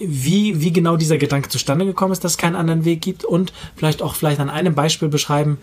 [0.00, 3.52] wie, wie genau dieser Gedanke zustande gekommen ist, dass es keinen anderen Weg gibt und
[3.76, 5.58] vielleicht auch vielleicht an einem Beispiel beschreiben,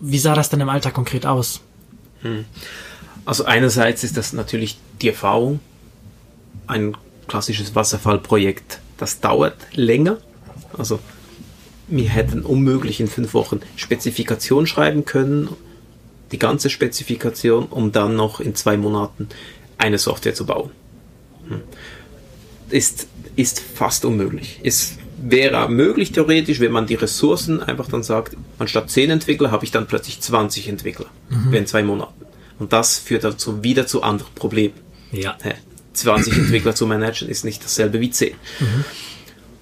[0.00, 1.60] wie sah das denn im Alltag konkret aus?
[3.24, 5.60] Also einerseits ist das natürlich die Erfahrung.
[6.66, 10.18] Ein klassisches Wasserfallprojekt, das dauert länger.
[10.76, 11.00] Also
[11.88, 15.48] wir hätten unmöglich in fünf Wochen Spezifikation schreiben können,
[16.32, 19.28] die ganze Spezifikation, um dann noch in zwei Monaten
[19.78, 20.70] eine Software zu bauen.
[21.48, 21.62] Hm.
[22.68, 24.60] Ist, ist fast unmöglich.
[24.62, 29.64] Es wäre möglich theoretisch, wenn man die Ressourcen einfach dann sagt, anstatt 10 Entwickler habe
[29.64, 31.06] ich dann plötzlich 20 Entwickler
[31.52, 32.26] in zwei Monaten.
[32.58, 34.74] Und das führt dazu wieder zu anderen Problemen.
[35.12, 35.36] Ja.
[35.92, 38.34] Hä, 20 Entwickler zu managen ist nicht dasselbe wie 10.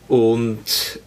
[0.08, 1.00] Und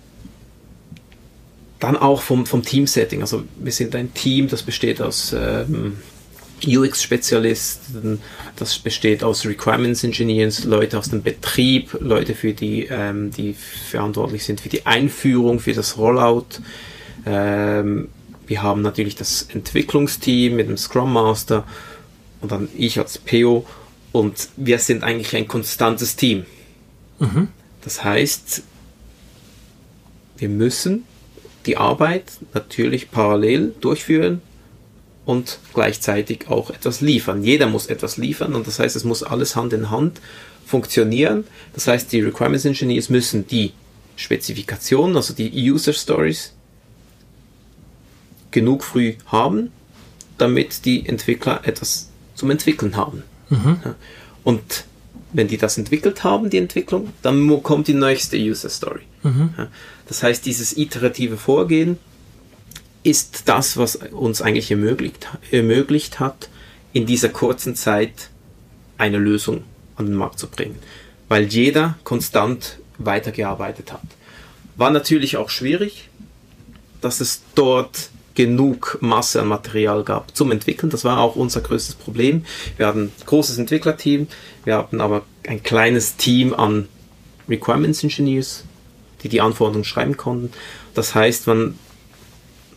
[1.80, 3.22] dann auch vom, vom Team-Setting.
[3.22, 5.98] Also wir sind ein Team, das besteht aus ähm,
[6.66, 8.20] UX-Spezialisten,
[8.56, 13.54] das besteht aus Requirements Engineers, Leute aus dem Betrieb, Leute, für die, ähm, die
[13.90, 16.46] verantwortlich sind für die Einführung, für das Rollout.
[17.26, 18.10] Ähm,
[18.46, 21.66] wir haben natürlich das Entwicklungsteam mit dem Scrum Master
[22.42, 23.66] und dann ich als PO
[24.12, 26.46] und wir sind eigentlich ein konstantes Team.
[27.20, 27.48] Mhm.
[27.82, 28.64] Das heißt,
[30.38, 31.06] wir müssen
[31.66, 34.42] die Arbeit natürlich parallel durchführen
[35.26, 37.44] und gleichzeitig auch etwas liefern.
[37.44, 40.20] Jeder muss etwas liefern und das heißt, es muss alles Hand in Hand
[40.66, 41.46] funktionieren.
[41.74, 43.74] Das heißt, die Requirements Engineers müssen die
[44.16, 46.54] Spezifikationen, also die User Stories,
[48.50, 49.72] genug früh haben,
[50.38, 53.24] damit die Entwickler etwas zum Entwickeln haben.
[53.52, 53.78] Mhm.
[54.44, 54.86] Und
[55.34, 59.02] wenn die das entwickelt haben, die Entwicklung, dann kommt die nächste User Story.
[59.24, 59.54] Mhm.
[60.08, 61.98] Das heißt, dieses iterative Vorgehen
[63.04, 66.50] ist das, was uns eigentlich ermöglicht, ermöglicht hat,
[66.94, 68.30] in dieser kurzen Zeit
[68.98, 69.64] eine Lösung
[69.96, 70.78] an den Markt zu bringen.
[71.30, 74.02] Weil jeder konstant weitergearbeitet hat.
[74.76, 76.10] War natürlich auch schwierig,
[77.00, 80.90] dass es dort genug Masse an Material gab zum Entwickeln.
[80.90, 82.46] Das war auch unser größtes Problem.
[82.78, 84.28] Wir hatten ein großes Entwicklerteam,
[84.64, 86.88] wir hatten aber ein kleines Team an
[87.50, 88.64] Requirements Engineers,
[89.24, 90.52] die die Anforderungen schreiben konnten.
[90.94, 91.78] Das heißt, man,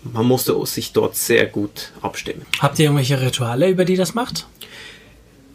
[0.03, 2.43] man musste sich dort sehr gut abstimmen.
[2.61, 4.47] Habt ihr irgendwelche Rituale, über die das macht?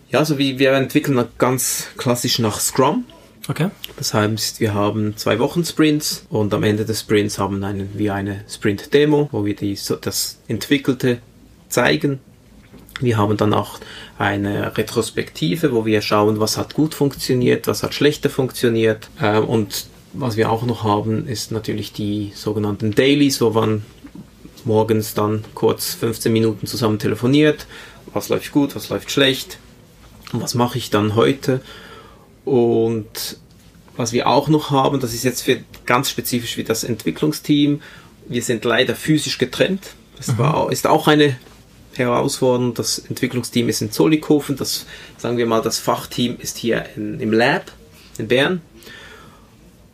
[0.09, 3.05] Ja, also wie wir entwickeln ganz klassisch nach Scrum.
[3.49, 3.71] Okay.
[3.97, 8.13] Das heißt, wir haben zwei Wochen Sprints und am Ende des Sprints haben einen, wir
[8.13, 11.17] eine Sprint-Demo, wo wir die, das Entwickelte
[11.67, 12.19] zeigen.
[12.99, 13.79] Wir haben dann auch
[14.19, 19.09] eine Retrospektive, wo wir schauen, was hat gut funktioniert, was hat schlechter funktioniert.
[19.19, 23.83] Ähm, und was wir auch noch haben, ist natürlich die sogenannten Dailies, wo man
[24.63, 27.65] morgens dann kurz 15 Minuten zusammen telefoniert.
[28.13, 29.57] Was läuft gut, was läuft schlecht,
[30.33, 31.61] was mache ich dann heute
[32.49, 33.37] und
[33.95, 37.81] was wir auch noch haben, das ist jetzt für ganz spezifisch wie das Entwicklungsteam,
[38.27, 39.93] wir sind leider physisch getrennt.
[40.17, 40.37] Das mhm.
[40.37, 41.37] war, ist auch eine
[41.93, 42.73] Herausforderung.
[42.73, 44.85] Das Entwicklungsteam ist in Zollikofen, das,
[45.17, 47.71] sagen wir mal, das Fachteam ist hier in, im Lab
[48.17, 48.61] in Bern.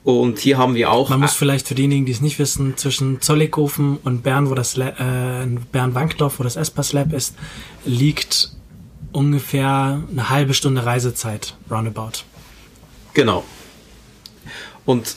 [0.03, 1.09] Und hier haben wir auch.
[1.09, 4.77] Man muss vielleicht für diejenigen, die es nicht wissen, zwischen Zollikofen und Bern, wo das
[4.77, 4.91] äh,
[5.71, 7.35] Bern-Wankdorf, wo das Espas Lab ist,
[7.85, 8.51] liegt
[9.11, 12.23] ungefähr eine halbe Stunde Reisezeit, roundabout.
[13.15, 13.43] Genau.
[14.85, 15.15] Und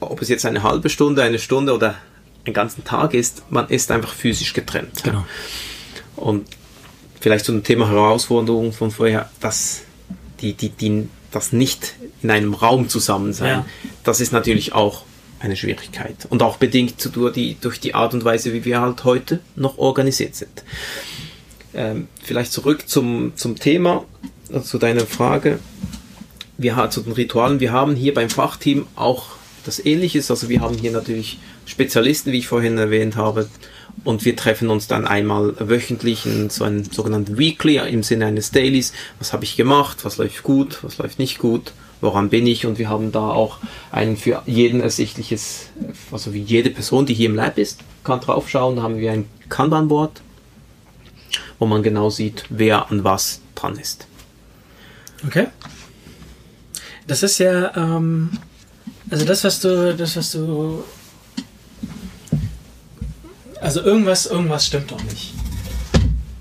[0.00, 1.94] ob es jetzt eine halbe Stunde, eine Stunde oder
[2.44, 5.02] einen ganzen Tag ist, man ist einfach physisch getrennt.
[5.02, 5.24] Genau.
[6.16, 6.46] Und
[7.20, 9.82] vielleicht zu dem Thema Herausforderung von vorher, dass
[10.40, 13.66] die, die, die, das nicht in einem Raum zusammen sein, ja.
[14.04, 15.04] das ist natürlich auch
[15.40, 16.26] eine Schwierigkeit.
[16.28, 19.78] Und auch bedingt durch die, durch die Art und Weise, wie wir halt heute noch
[19.78, 20.62] organisiert sind.
[21.74, 24.04] Ähm, vielleicht zurück zum, zum Thema,
[24.62, 25.58] zu deiner Frage
[26.58, 29.26] wir haben zu den Ritualen, wir haben hier beim Fachteam auch
[29.64, 30.30] das Ähnliches.
[30.30, 33.48] Also wir haben hier natürlich Spezialisten, wie ich vorhin erwähnt habe,
[34.04, 38.50] und wir treffen uns dann einmal wöchentlich in so einem sogenannten Weekly im Sinne eines
[38.50, 38.92] Dailies.
[39.18, 40.04] Was habe ich gemacht?
[40.04, 40.78] Was läuft gut?
[40.82, 41.72] Was läuft nicht gut?
[42.02, 42.66] Woran bin ich?
[42.66, 43.56] Und wir haben da auch
[43.90, 45.70] ein für jeden ersichtliches,
[46.12, 48.76] also wie jede Person, die hier im Lab ist, kann draufschauen.
[48.76, 50.20] Da haben wir ein Kanban-Board,
[51.58, 54.06] wo man genau sieht, wer an was dran ist.
[55.26, 55.46] Okay.
[57.06, 58.30] Das ist ja, ähm,
[59.10, 60.82] also das, was du, das, was du,
[63.60, 65.32] also irgendwas, irgendwas stimmt doch nicht.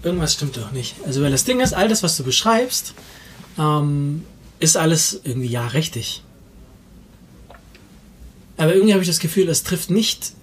[0.04, 0.96] Irgendwas stimmt doch nicht.
[1.06, 2.94] Also weil das Ding ist, all das, was du beschreibst,
[3.58, 4.24] ähm,
[4.60, 6.24] ist alles irgendwie ja richtig.
[8.58, 10.34] Aber irgendwie habe ich das Gefühl, es trifft nicht,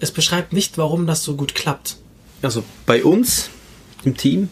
[0.00, 1.96] es beschreibt nicht, warum das so gut klappt.
[2.42, 3.50] Also bei uns
[4.04, 4.48] im Team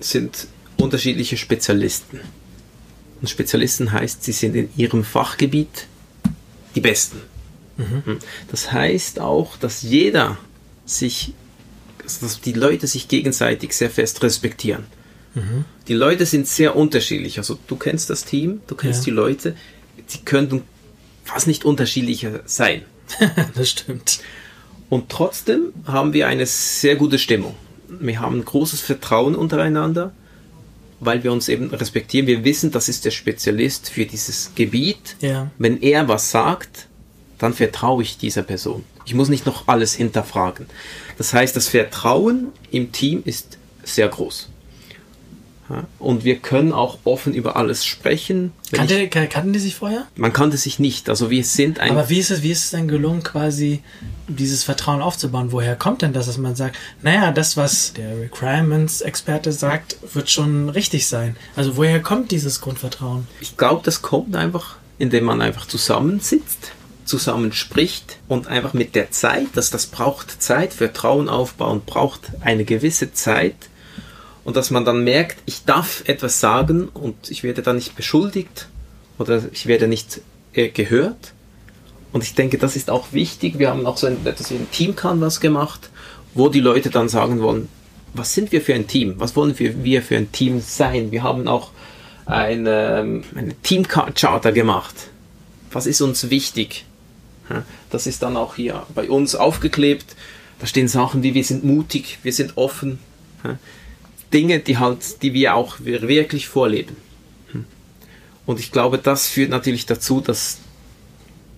[0.00, 0.46] sind
[0.78, 2.20] unterschiedliche Spezialisten.
[3.24, 5.86] Und Spezialisten heißt, sie sind in ihrem Fachgebiet
[6.74, 7.22] die Besten.
[7.78, 8.02] Mhm.
[8.04, 8.18] Hm.
[8.50, 10.36] Das heißt auch, dass jeder
[10.84, 11.32] sich,
[12.02, 14.84] also dass die Leute sich gegenseitig sehr fest respektieren.
[15.32, 15.64] Mhm.
[15.88, 17.38] Die Leute sind sehr unterschiedlich.
[17.38, 19.04] Also du kennst das Team, du kennst ja.
[19.06, 19.56] die Leute,
[20.06, 20.60] sie könnten
[21.24, 22.82] fast nicht unterschiedlicher sein.
[23.54, 24.20] das stimmt.
[24.90, 27.54] Und trotzdem haben wir eine sehr gute Stimmung.
[27.88, 30.12] Wir haben großes Vertrauen untereinander
[31.00, 32.26] weil wir uns eben respektieren.
[32.26, 35.16] Wir wissen, das ist der Spezialist für dieses Gebiet.
[35.20, 35.50] Ja.
[35.58, 36.88] Wenn er was sagt,
[37.38, 38.84] dann vertraue ich dieser Person.
[39.04, 40.66] Ich muss nicht noch alles hinterfragen.
[41.18, 44.48] Das heißt, das Vertrauen im Team ist sehr groß.
[45.98, 48.52] Und wir können auch offen über alles sprechen.
[48.72, 50.06] Kannte, ich, kan- kannten die sich vorher?
[50.16, 51.08] man kannte sich nicht.
[51.08, 53.82] Also wir sind ein Aber wie ist es, wie ist es denn gelungen, quasi
[54.28, 55.52] dieses Vertrauen aufzubauen?
[55.52, 60.68] Woher kommt denn das, dass man sagt, naja, das, was der Requirements-Experte sagt, wird schon
[60.68, 61.36] richtig sein?
[61.56, 63.26] Also woher kommt dieses Grundvertrauen?
[63.40, 66.72] Ich glaube, das kommt einfach, indem man einfach zusammensitzt,
[67.04, 72.64] zusammen spricht und einfach mit der Zeit, dass das braucht Zeit, Vertrauen aufbauen braucht eine
[72.64, 73.54] gewisse Zeit
[74.44, 78.68] und dass man dann merkt, ich darf etwas sagen und ich werde dann nicht beschuldigt
[79.18, 80.20] oder ich werde nicht
[80.52, 81.32] äh, gehört.
[82.12, 83.58] Und ich denke, das ist auch wichtig.
[83.58, 85.90] Wir haben auch so ein, etwas wie ein Team-Canvas gemacht,
[86.34, 87.68] wo die Leute dann sagen wollen,
[88.12, 89.14] was sind wir für ein Team?
[89.18, 91.10] Was wollen wir, wir für ein Team sein?
[91.10, 91.72] Wir haben auch
[92.26, 94.94] eine, ähm, eine Team-Charter gemacht.
[95.72, 96.84] Was ist uns wichtig?
[97.90, 100.16] Das ist dann auch hier bei uns aufgeklebt.
[100.60, 102.98] Da stehen Sachen wie wir sind mutig, wir sind offen.
[104.34, 106.96] Dinge, die halt, die wir auch wirklich vorleben.
[107.52, 107.64] Hm.
[108.44, 110.58] Und ich glaube, das führt natürlich dazu, dass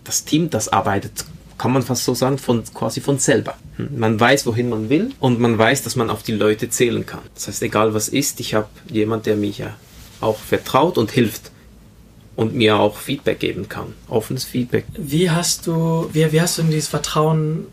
[0.05, 1.25] das Team, das arbeitet,
[1.59, 3.57] kann man fast so sagen, von, quasi von selber.
[3.77, 3.99] Hm.
[3.99, 7.23] Man weiß, wohin man will und man weiß, dass man auf die Leute zählen kann.
[7.35, 9.75] Das heißt, egal was ist, ich habe jemand, der mich ja
[10.21, 11.51] auch vertraut und hilft
[12.37, 13.95] und mir auch Feedback geben kann.
[14.09, 14.85] Offenes Feedback.
[14.97, 17.67] Wie hast du, wie, wie hast du denn dieses Vertrauen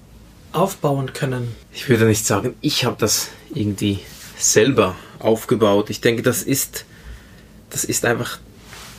[0.53, 1.55] aufbauen können?
[1.73, 3.99] Ich würde nicht sagen, ich habe das irgendwie
[4.43, 5.89] selber aufgebaut.
[5.89, 6.85] Ich denke, das ist,
[7.69, 8.39] das ist einfach,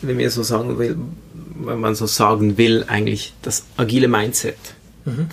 [0.02, 0.96] wenn wir so sagen will,
[1.56, 4.56] wenn man so sagen will, eigentlich das agile Mindset,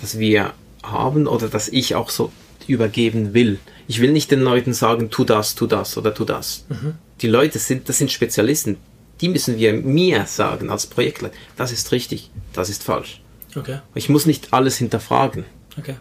[0.00, 2.30] das wir haben oder das ich auch so
[2.66, 3.58] übergeben will.
[3.88, 6.64] Ich will nicht den Leuten sagen, tu das, tu das oder tu das.
[7.20, 8.76] Die Leute sind, das sind Spezialisten.
[9.20, 11.34] Die müssen wir mir sagen als Projektleiter.
[11.56, 13.20] Das ist richtig, das ist falsch.
[13.54, 15.44] Okay, Ich muss nicht alles hinterfragen.
[15.78, 15.96] okay.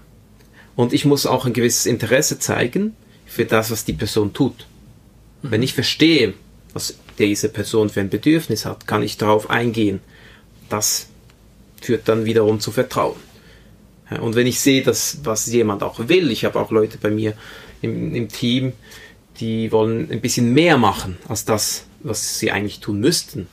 [0.74, 2.96] Und ich muss auch ein gewisses Interesse zeigen
[3.32, 4.68] für das, was die Person tut.
[5.42, 6.34] Wenn ich verstehe,
[6.74, 10.02] was diese Person für ein Bedürfnis hat, kann ich darauf eingehen.
[10.70, 11.08] Das
[11.82, 13.16] führt dann wiederum zu Vertrauen.
[14.22, 17.34] Und wenn ich sehe, dass was jemand auch will, ich habe auch Leute bei mir
[17.82, 18.74] im, im Team,
[19.40, 23.48] die wollen ein bisschen mehr machen als das, was sie eigentlich tun müssten.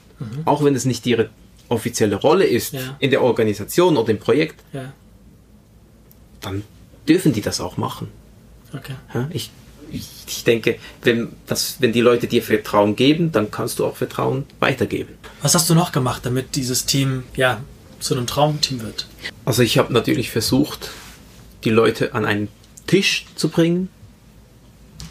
[0.44, 1.30] Auch wenn es nicht ihre
[1.68, 2.96] offizielle Rolle ist Ja.
[2.98, 4.92] in der Organisation oder im Projekt, Ja,
[6.40, 6.64] dann
[7.08, 8.08] dürfen die das auch machen.
[8.74, 8.94] okay.
[9.30, 9.50] Ich,
[9.92, 14.44] ich, denke, wenn, das, wenn die Leute dir Vertrauen geben, dann kannst du auch Vertrauen
[14.60, 15.14] weitergeben.
[15.42, 17.60] Was hast du noch gemacht, damit dieses Team, ja,
[18.00, 19.06] zu einem Traumteam wird?
[19.44, 20.90] Also ich habe natürlich versucht,
[21.64, 22.48] die Leute an einen
[22.86, 23.88] Tisch zu bringen,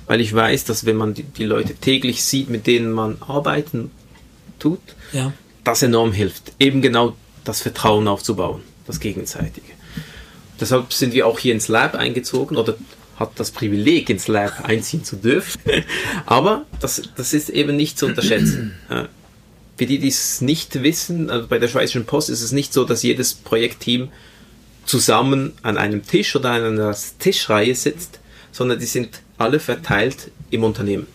[0.07, 3.91] weil ich weiß, dass wenn man die, die Leute täglich sieht, mit denen man arbeiten
[4.59, 4.79] tut,
[5.11, 5.33] Ja.
[5.63, 9.67] das enorm hilft, eben genau das Vertrauen aufzubauen, das Gegenseitige.
[10.59, 12.75] Deshalb sind wir auch hier ins Lab eingezogen oder
[13.17, 15.59] hat das Privileg, ins Lab einziehen zu dürfen.
[16.25, 18.73] Aber das, das ist eben nicht zu unterschätzen.
[19.77, 22.83] Für die, die es nicht wissen, also bei der Schweizerischen Post ist es nicht so,
[22.83, 24.09] dass jedes Projektteam
[24.85, 28.19] zusammen an einem Tisch oder an einer Tischreihe sitzt,
[28.51, 31.05] sondern die sind alle verteilt im Unternehmen.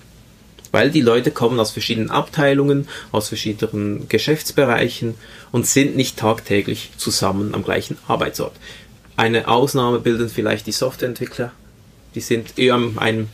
[0.70, 5.14] Weil die Leute kommen aus verschiedenen Abteilungen, aus verschiedenen Geschäftsbereichen
[5.50, 8.54] und sind nicht tagtäglich zusammen am gleichen Arbeitsort.
[9.16, 11.52] Eine Ausnahme bilden vielleicht die Softwareentwickler.
[12.14, 13.28] Die sind eher, einem,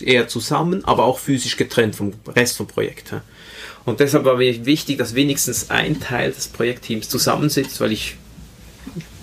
[0.00, 3.14] eher zusammen, aber auch physisch getrennt vom Rest vom Projekt.
[3.84, 8.16] Und deshalb war mir wichtig, dass wenigstens ein Teil des Projektteams zusammensitzt, weil ich,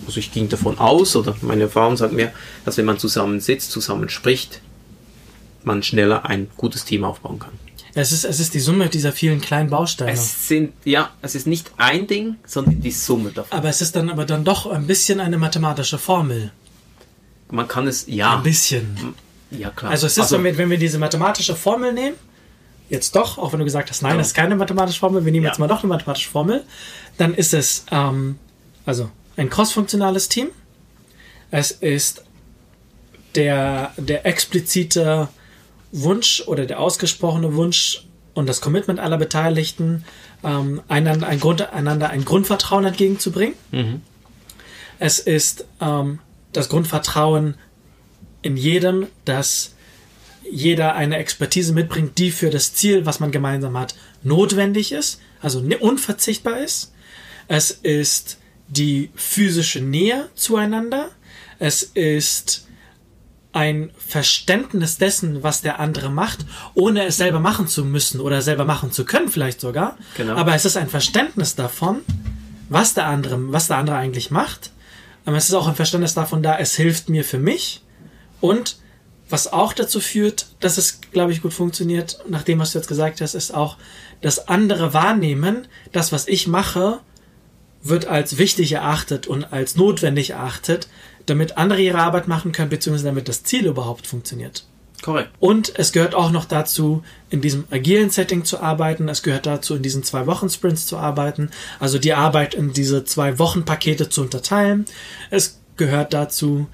[0.06, 2.32] also ich ging davon aus, oder meine Erfahrung sagt mir,
[2.66, 4.62] dass wenn man zusammen sitzt, zusammen spricht,
[5.64, 7.54] man schneller ein gutes Team aufbauen kann.
[7.94, 10.12] Es ist, es ist die Summe dieser vielen kleinen Bausteine.
[10.12, 13.58] Es sind, ja, es ist nicht ein Ding, sondern die Summe davon.
[13.58, 16.52] aber es ist dann aber dann doch ein bisschen eine mathematische Formel.
[17.52, 19.14] Man kann es, ja, Ein bisschen.
[19.52, 19.92] ja klar.
[19.92, 22.16] Also es ist, wenn, wir, wenn wir diese mathematische Formel nehmen,
[22.90, 24.18] jetzt doch, auch wenn du gesagt hast, nein, Ja.
[24.18, 25.52] das ist keine mathematische Formel, wir nehmen Ja.
[25.52, 26.64] jetzt mal doch eine mathematische Formel,
[27.18, 28.38] dann ist es ähm,
[28.86, 30.48] also ein crossfunktionales Team.
[31.52, 32.24] Es ist
[33.36, 35.28] der, der explizite
[35.92, 40.06] Wunsch oder der ausgesprochene Wunsch und das Commitment aller Beteiligten,
[40.44, 43.56] ähm, einander, ein Grund, einander ein Grundvertrauen entgegenzubringen.
[45.00, 46.20] Es ist ähm,
[46.54, 47.56] das Grundvertrauen
[48.42, 49.76] in jedem, dass
[50.50, 55.62] jeder eine Expertise mitbringt, die für das Ziel, was man gemeinsam hat, notwendig ist, also
[55.62, 56.94] ne- unverzichtbar ist.
[57.48, 58.38] Es ist
[58.68, 61.10] die physische Nähe zueinander.
[61.60, 62.68] Es ist
[63.54, 66.40] ein Verständnis dessen, was der andere macht,
[66.74, 69.98] ohne es selber machen zu müssen oder selber machen zu können, vielleicht sogar.
[70.16, 70.36] Genau.
[70.36, 72.02] Aber es ist ein Verständnis davon,
[72.70, 74.72] was der andere, was der andere eigentlich macht.
[75.26, 77.82] Aber es ist auch ein Verständnis davon da, es hilft mir für mich
[78.40, 78.78] und
[79.32, 82.90] Was auch dazu führt, dass es, glaube ich, gut funktioniert, nach dem, was du jetzt
[82.90, 83.78] gesagt hast, ist auch,
[84.20, 87.00] dass andere wahrnehmen, das, was ich mache,
[87.82, 90.90] wird als wichtig erachtet und als notwendig erachtet,
[91.28, 94.66] damit andere ihre Arbeit machen können, beziehungsweise damit das Ziel überhaupt funktioniert.
[95.02, 95.30] Korrekt.
[95.40, 99.10] Und es gehört auch noch dazu, in diesem agilen Setting zu arbeiten.
[99.10, 101.50] Es gehört dazu, in diesen zwei Wochen Sprints zu arbeiten.
[101.80, 104.86] Also die Arbeit in diese zwei Wochen Pakete zu unterteilen.
[105.32, 106.68] Es gehört dazu,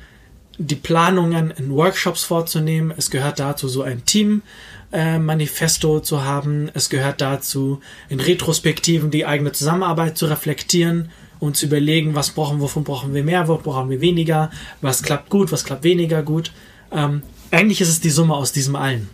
[0.57, 2.93] die Planungen in Workshops vorzunehmen.
[2.95, 4.41] Es gehört dazu, so ein Team
[4.91, 6.69] äh, Manifesto zu haben.
[6.73, 12.59] Es gehört dazu, in Retrospektiven die eigene Zusammenarbeit zu reflektieren und zu überlegen, was brauchen,
[12.59, 14.49] wovon brauchen wir mehr, wo brauchen wir weniger,
[14.81, 16.51] was klappt gut, was klappt weniger gut.
[16.91, 17.21] Ähm,
[17.51, 19.09] eigentlich ist es die Summe aus diesem allen.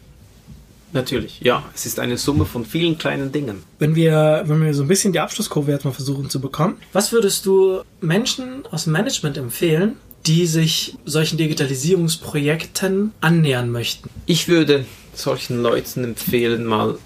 [0.93, 1.63] Natürlich, ja.
[1.73, 3.63] Es ist eine Summe von vielen kleinen Dingen.
[3.79, 7.11] Wenn wir, wenn wir so ein bisschen die Abschlusskurve jetzt mal versuchen zu bekommen, was
[7.11, 9.93] würdest du Menschen aus dem Management empfehlen,
[10.27, 14.09] die sich solchen Digitalisierungsprojekten annähern möchten?
[14.27, 16.97] Ich würde solchen Leuten empfehlen, mal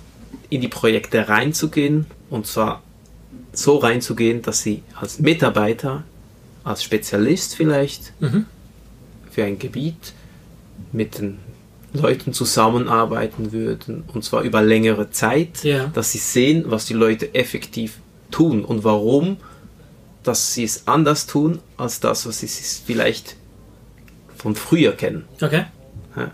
[0.50, 2.82] in die Projekte reinzugehen und zwar
[3.54, 6.04] so reinzugehen, dass sie als Mitarbeiter,
[6.64, 8.46] als Spezialist vielleicht Mhm.
[9.32, 10.14] für ein Gebiet
[10.92, 11.40] mit den
[11.94, 15.88] Leuten zusammenarbeiten würden und zwar über längere Zeit, Ja.
[15.88, 18.00] dass sie sehen, was die Leute effektiv
[18.32, 19.38] tun und warum,
[20.24, 23.36] dass sie es anders tun als das, was sie vielleicht
[24.36, 25.24] von früher kennen.
[25.42, 25.66] Okay.
[26.16, 26.32] Ja.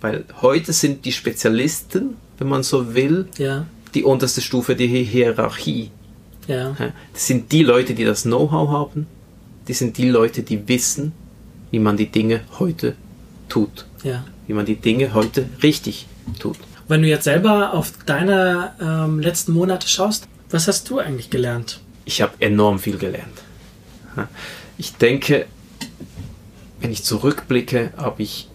[0.00, 3.66] Weil heute sind die Spezialisten, wenn man so will, Ja.
[3.94, 5.90] die unterste Stufe der Hi- Hierarchie.
[6.48, 6.74] Ja.
[6.78, 6.92] Ja.
[7.12, 9.06] Das sind die Leute, die das Know-how haben.
[9.68, 11.12] Die sind die Leute, die wissen,
[11.70, 12.96] wie man die Dinge heute
[13.54, 13.84] tut.
[14.02, 14.24] Ja.
[14.48, 16.06] Wie man die Dinge heute richtig
[16.40, 16.56] tut.
[16.88, 21.80] Wenn du jetzt selber auf deine ähm, letzten Monate schaust, was hast du eigentlich gelernt?
[22.04, 23.38] Ich habe enorm viel gelernt.
[24.76, 25.46] Ich denke,
[26.80, 28.48] wenn ich zurückblicke, habe ich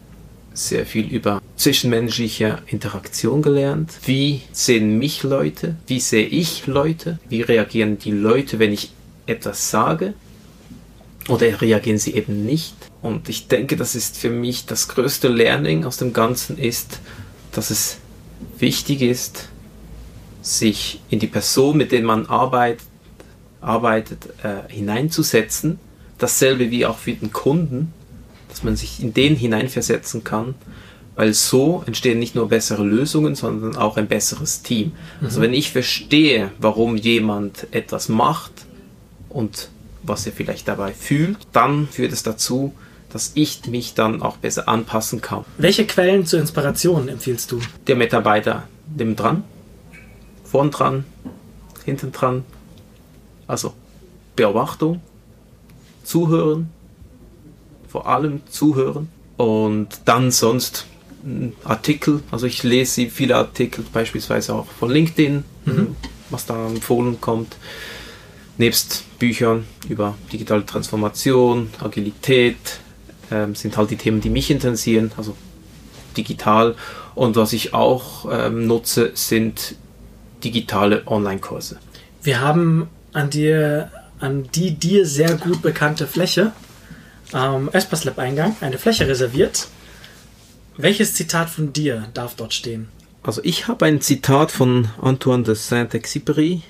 [0.54, 3.94] sehr viel über zwischenmenschliche Interaktion gelernt.
[4.06, 5.78] Wie sehen mich Leute?
[5.88, 7.20] Wie sehe ich Leute?
[7.30, 8.92] Wie reagieren die Leute, wenn ich
[9.26, 10.14] etwas sage?
[11.30, 12.76] Oder reagieren sie eben nicht?
[13.02, 17.00] Und ich denke, das ist für mich das größte Learning aus dem Ganzen ist,
[17.52, 17.98] dass es
[18.58, 19.50] wichtig ist,
[20.42, 22.86] sich in die Person, mit der man arbeitet,
[23.62, 25.80] arbeitet äh, hineinzusetzen.
[26.18, 27.94] Dasselbe wie auch für den Kunden,
[28.50, 30.56] dass man sich in den hineinversetzen kann,
[31.16, 34.94] weil so entstehen nicht nur bessere Lösungen, sondern auch ein besseres Team.
[35.22, 38.52] Also wenn ich verstehe, warum jemand etwas macht
[39.30, 39.70] und
[40.04, 42.74] was er vielleicht dabei fühlt, dann führt es dazu,
[43.12, 45.46] dass ich mich dann auch besser anpassen kann.
[45.58, 47.60] Welche Quellen zur Inspiration empfiehlst du?
[47.88, 49.44] Der Mitarbeiter neben dran,
[50.44, 51.06] vorn dran,
[51.86, 52.44] hinten dran,
[53.48, 53.74] also
[54.36, 55.02] Beobachtung,
[56.04, 56.70] Zuhören,
[57.88, 59.10] vor allem Zuhören.
[59.38, 60.86] Und dann sonst
[61.64, 65.44] Artikel, also ich lese viele Artikel, beispielsweise auch von LinkedIn,
[66.30, 67.58] was da empfohlen kommt,
[68.58, 72.80] nebst Büchern über digitale Transformation, Agilität,
[73.32, 75.36] ähm, sind halt die Themen, die mich interessieren, also
[76.18, 76.76] digital.
[77.16, 79.76] Und was ich auch ähm, nutze, sind
[80.44, 81.78] digitale Online-Kurse.
[82.24, 86.54] Wir haben an dir, an die dir sehr gut bekannte Fläche
[87.32, 89.68] am Espas Lab Eingang eine Fläche reserviert.
[90.78, 92.88] Welches Zitat von dir darf dort stehen?
[93.22, 96.62] Also ich habe ein Zitat von Antoine de Saint-Exupéry,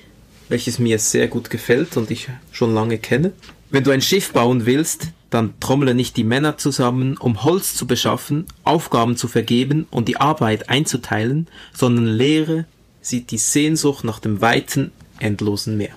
[0.48, 3.32] welches mir sehr gut gefällt und ich schon lange kenne.
[3.70, 7.86] Wenn du ein Schiff bauen willst, dann trommle nicht die Männer zusammen, um Holz zu
[7.86, 12.66] beschaffen, Aufgaben zu vergeben und die Arbeit einzuteilen, sondern lehre
[13.00, 15.94] sie die Sehnsucht nach dem weiten, endlosen Meer.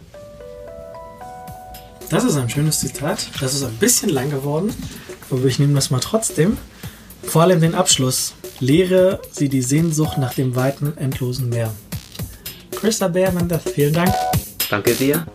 [2.10, 3.28] Das ist ein schönes Zitat.
[3.42, 4.72] Das ist ein bisschen lang geworden,
[5.32, 6.58] aber ich nehme das mal trotzdem.
[7.24, 8.34] Vor allem den Abschluss.
[8.60, 11.74] Lehre sie die Sehnsucht nach dem weiten, endlosen Meer.
[12.72, 14.14] Chris Bärmann, vielen Dank.
[14.70, 15.26] Danke dir.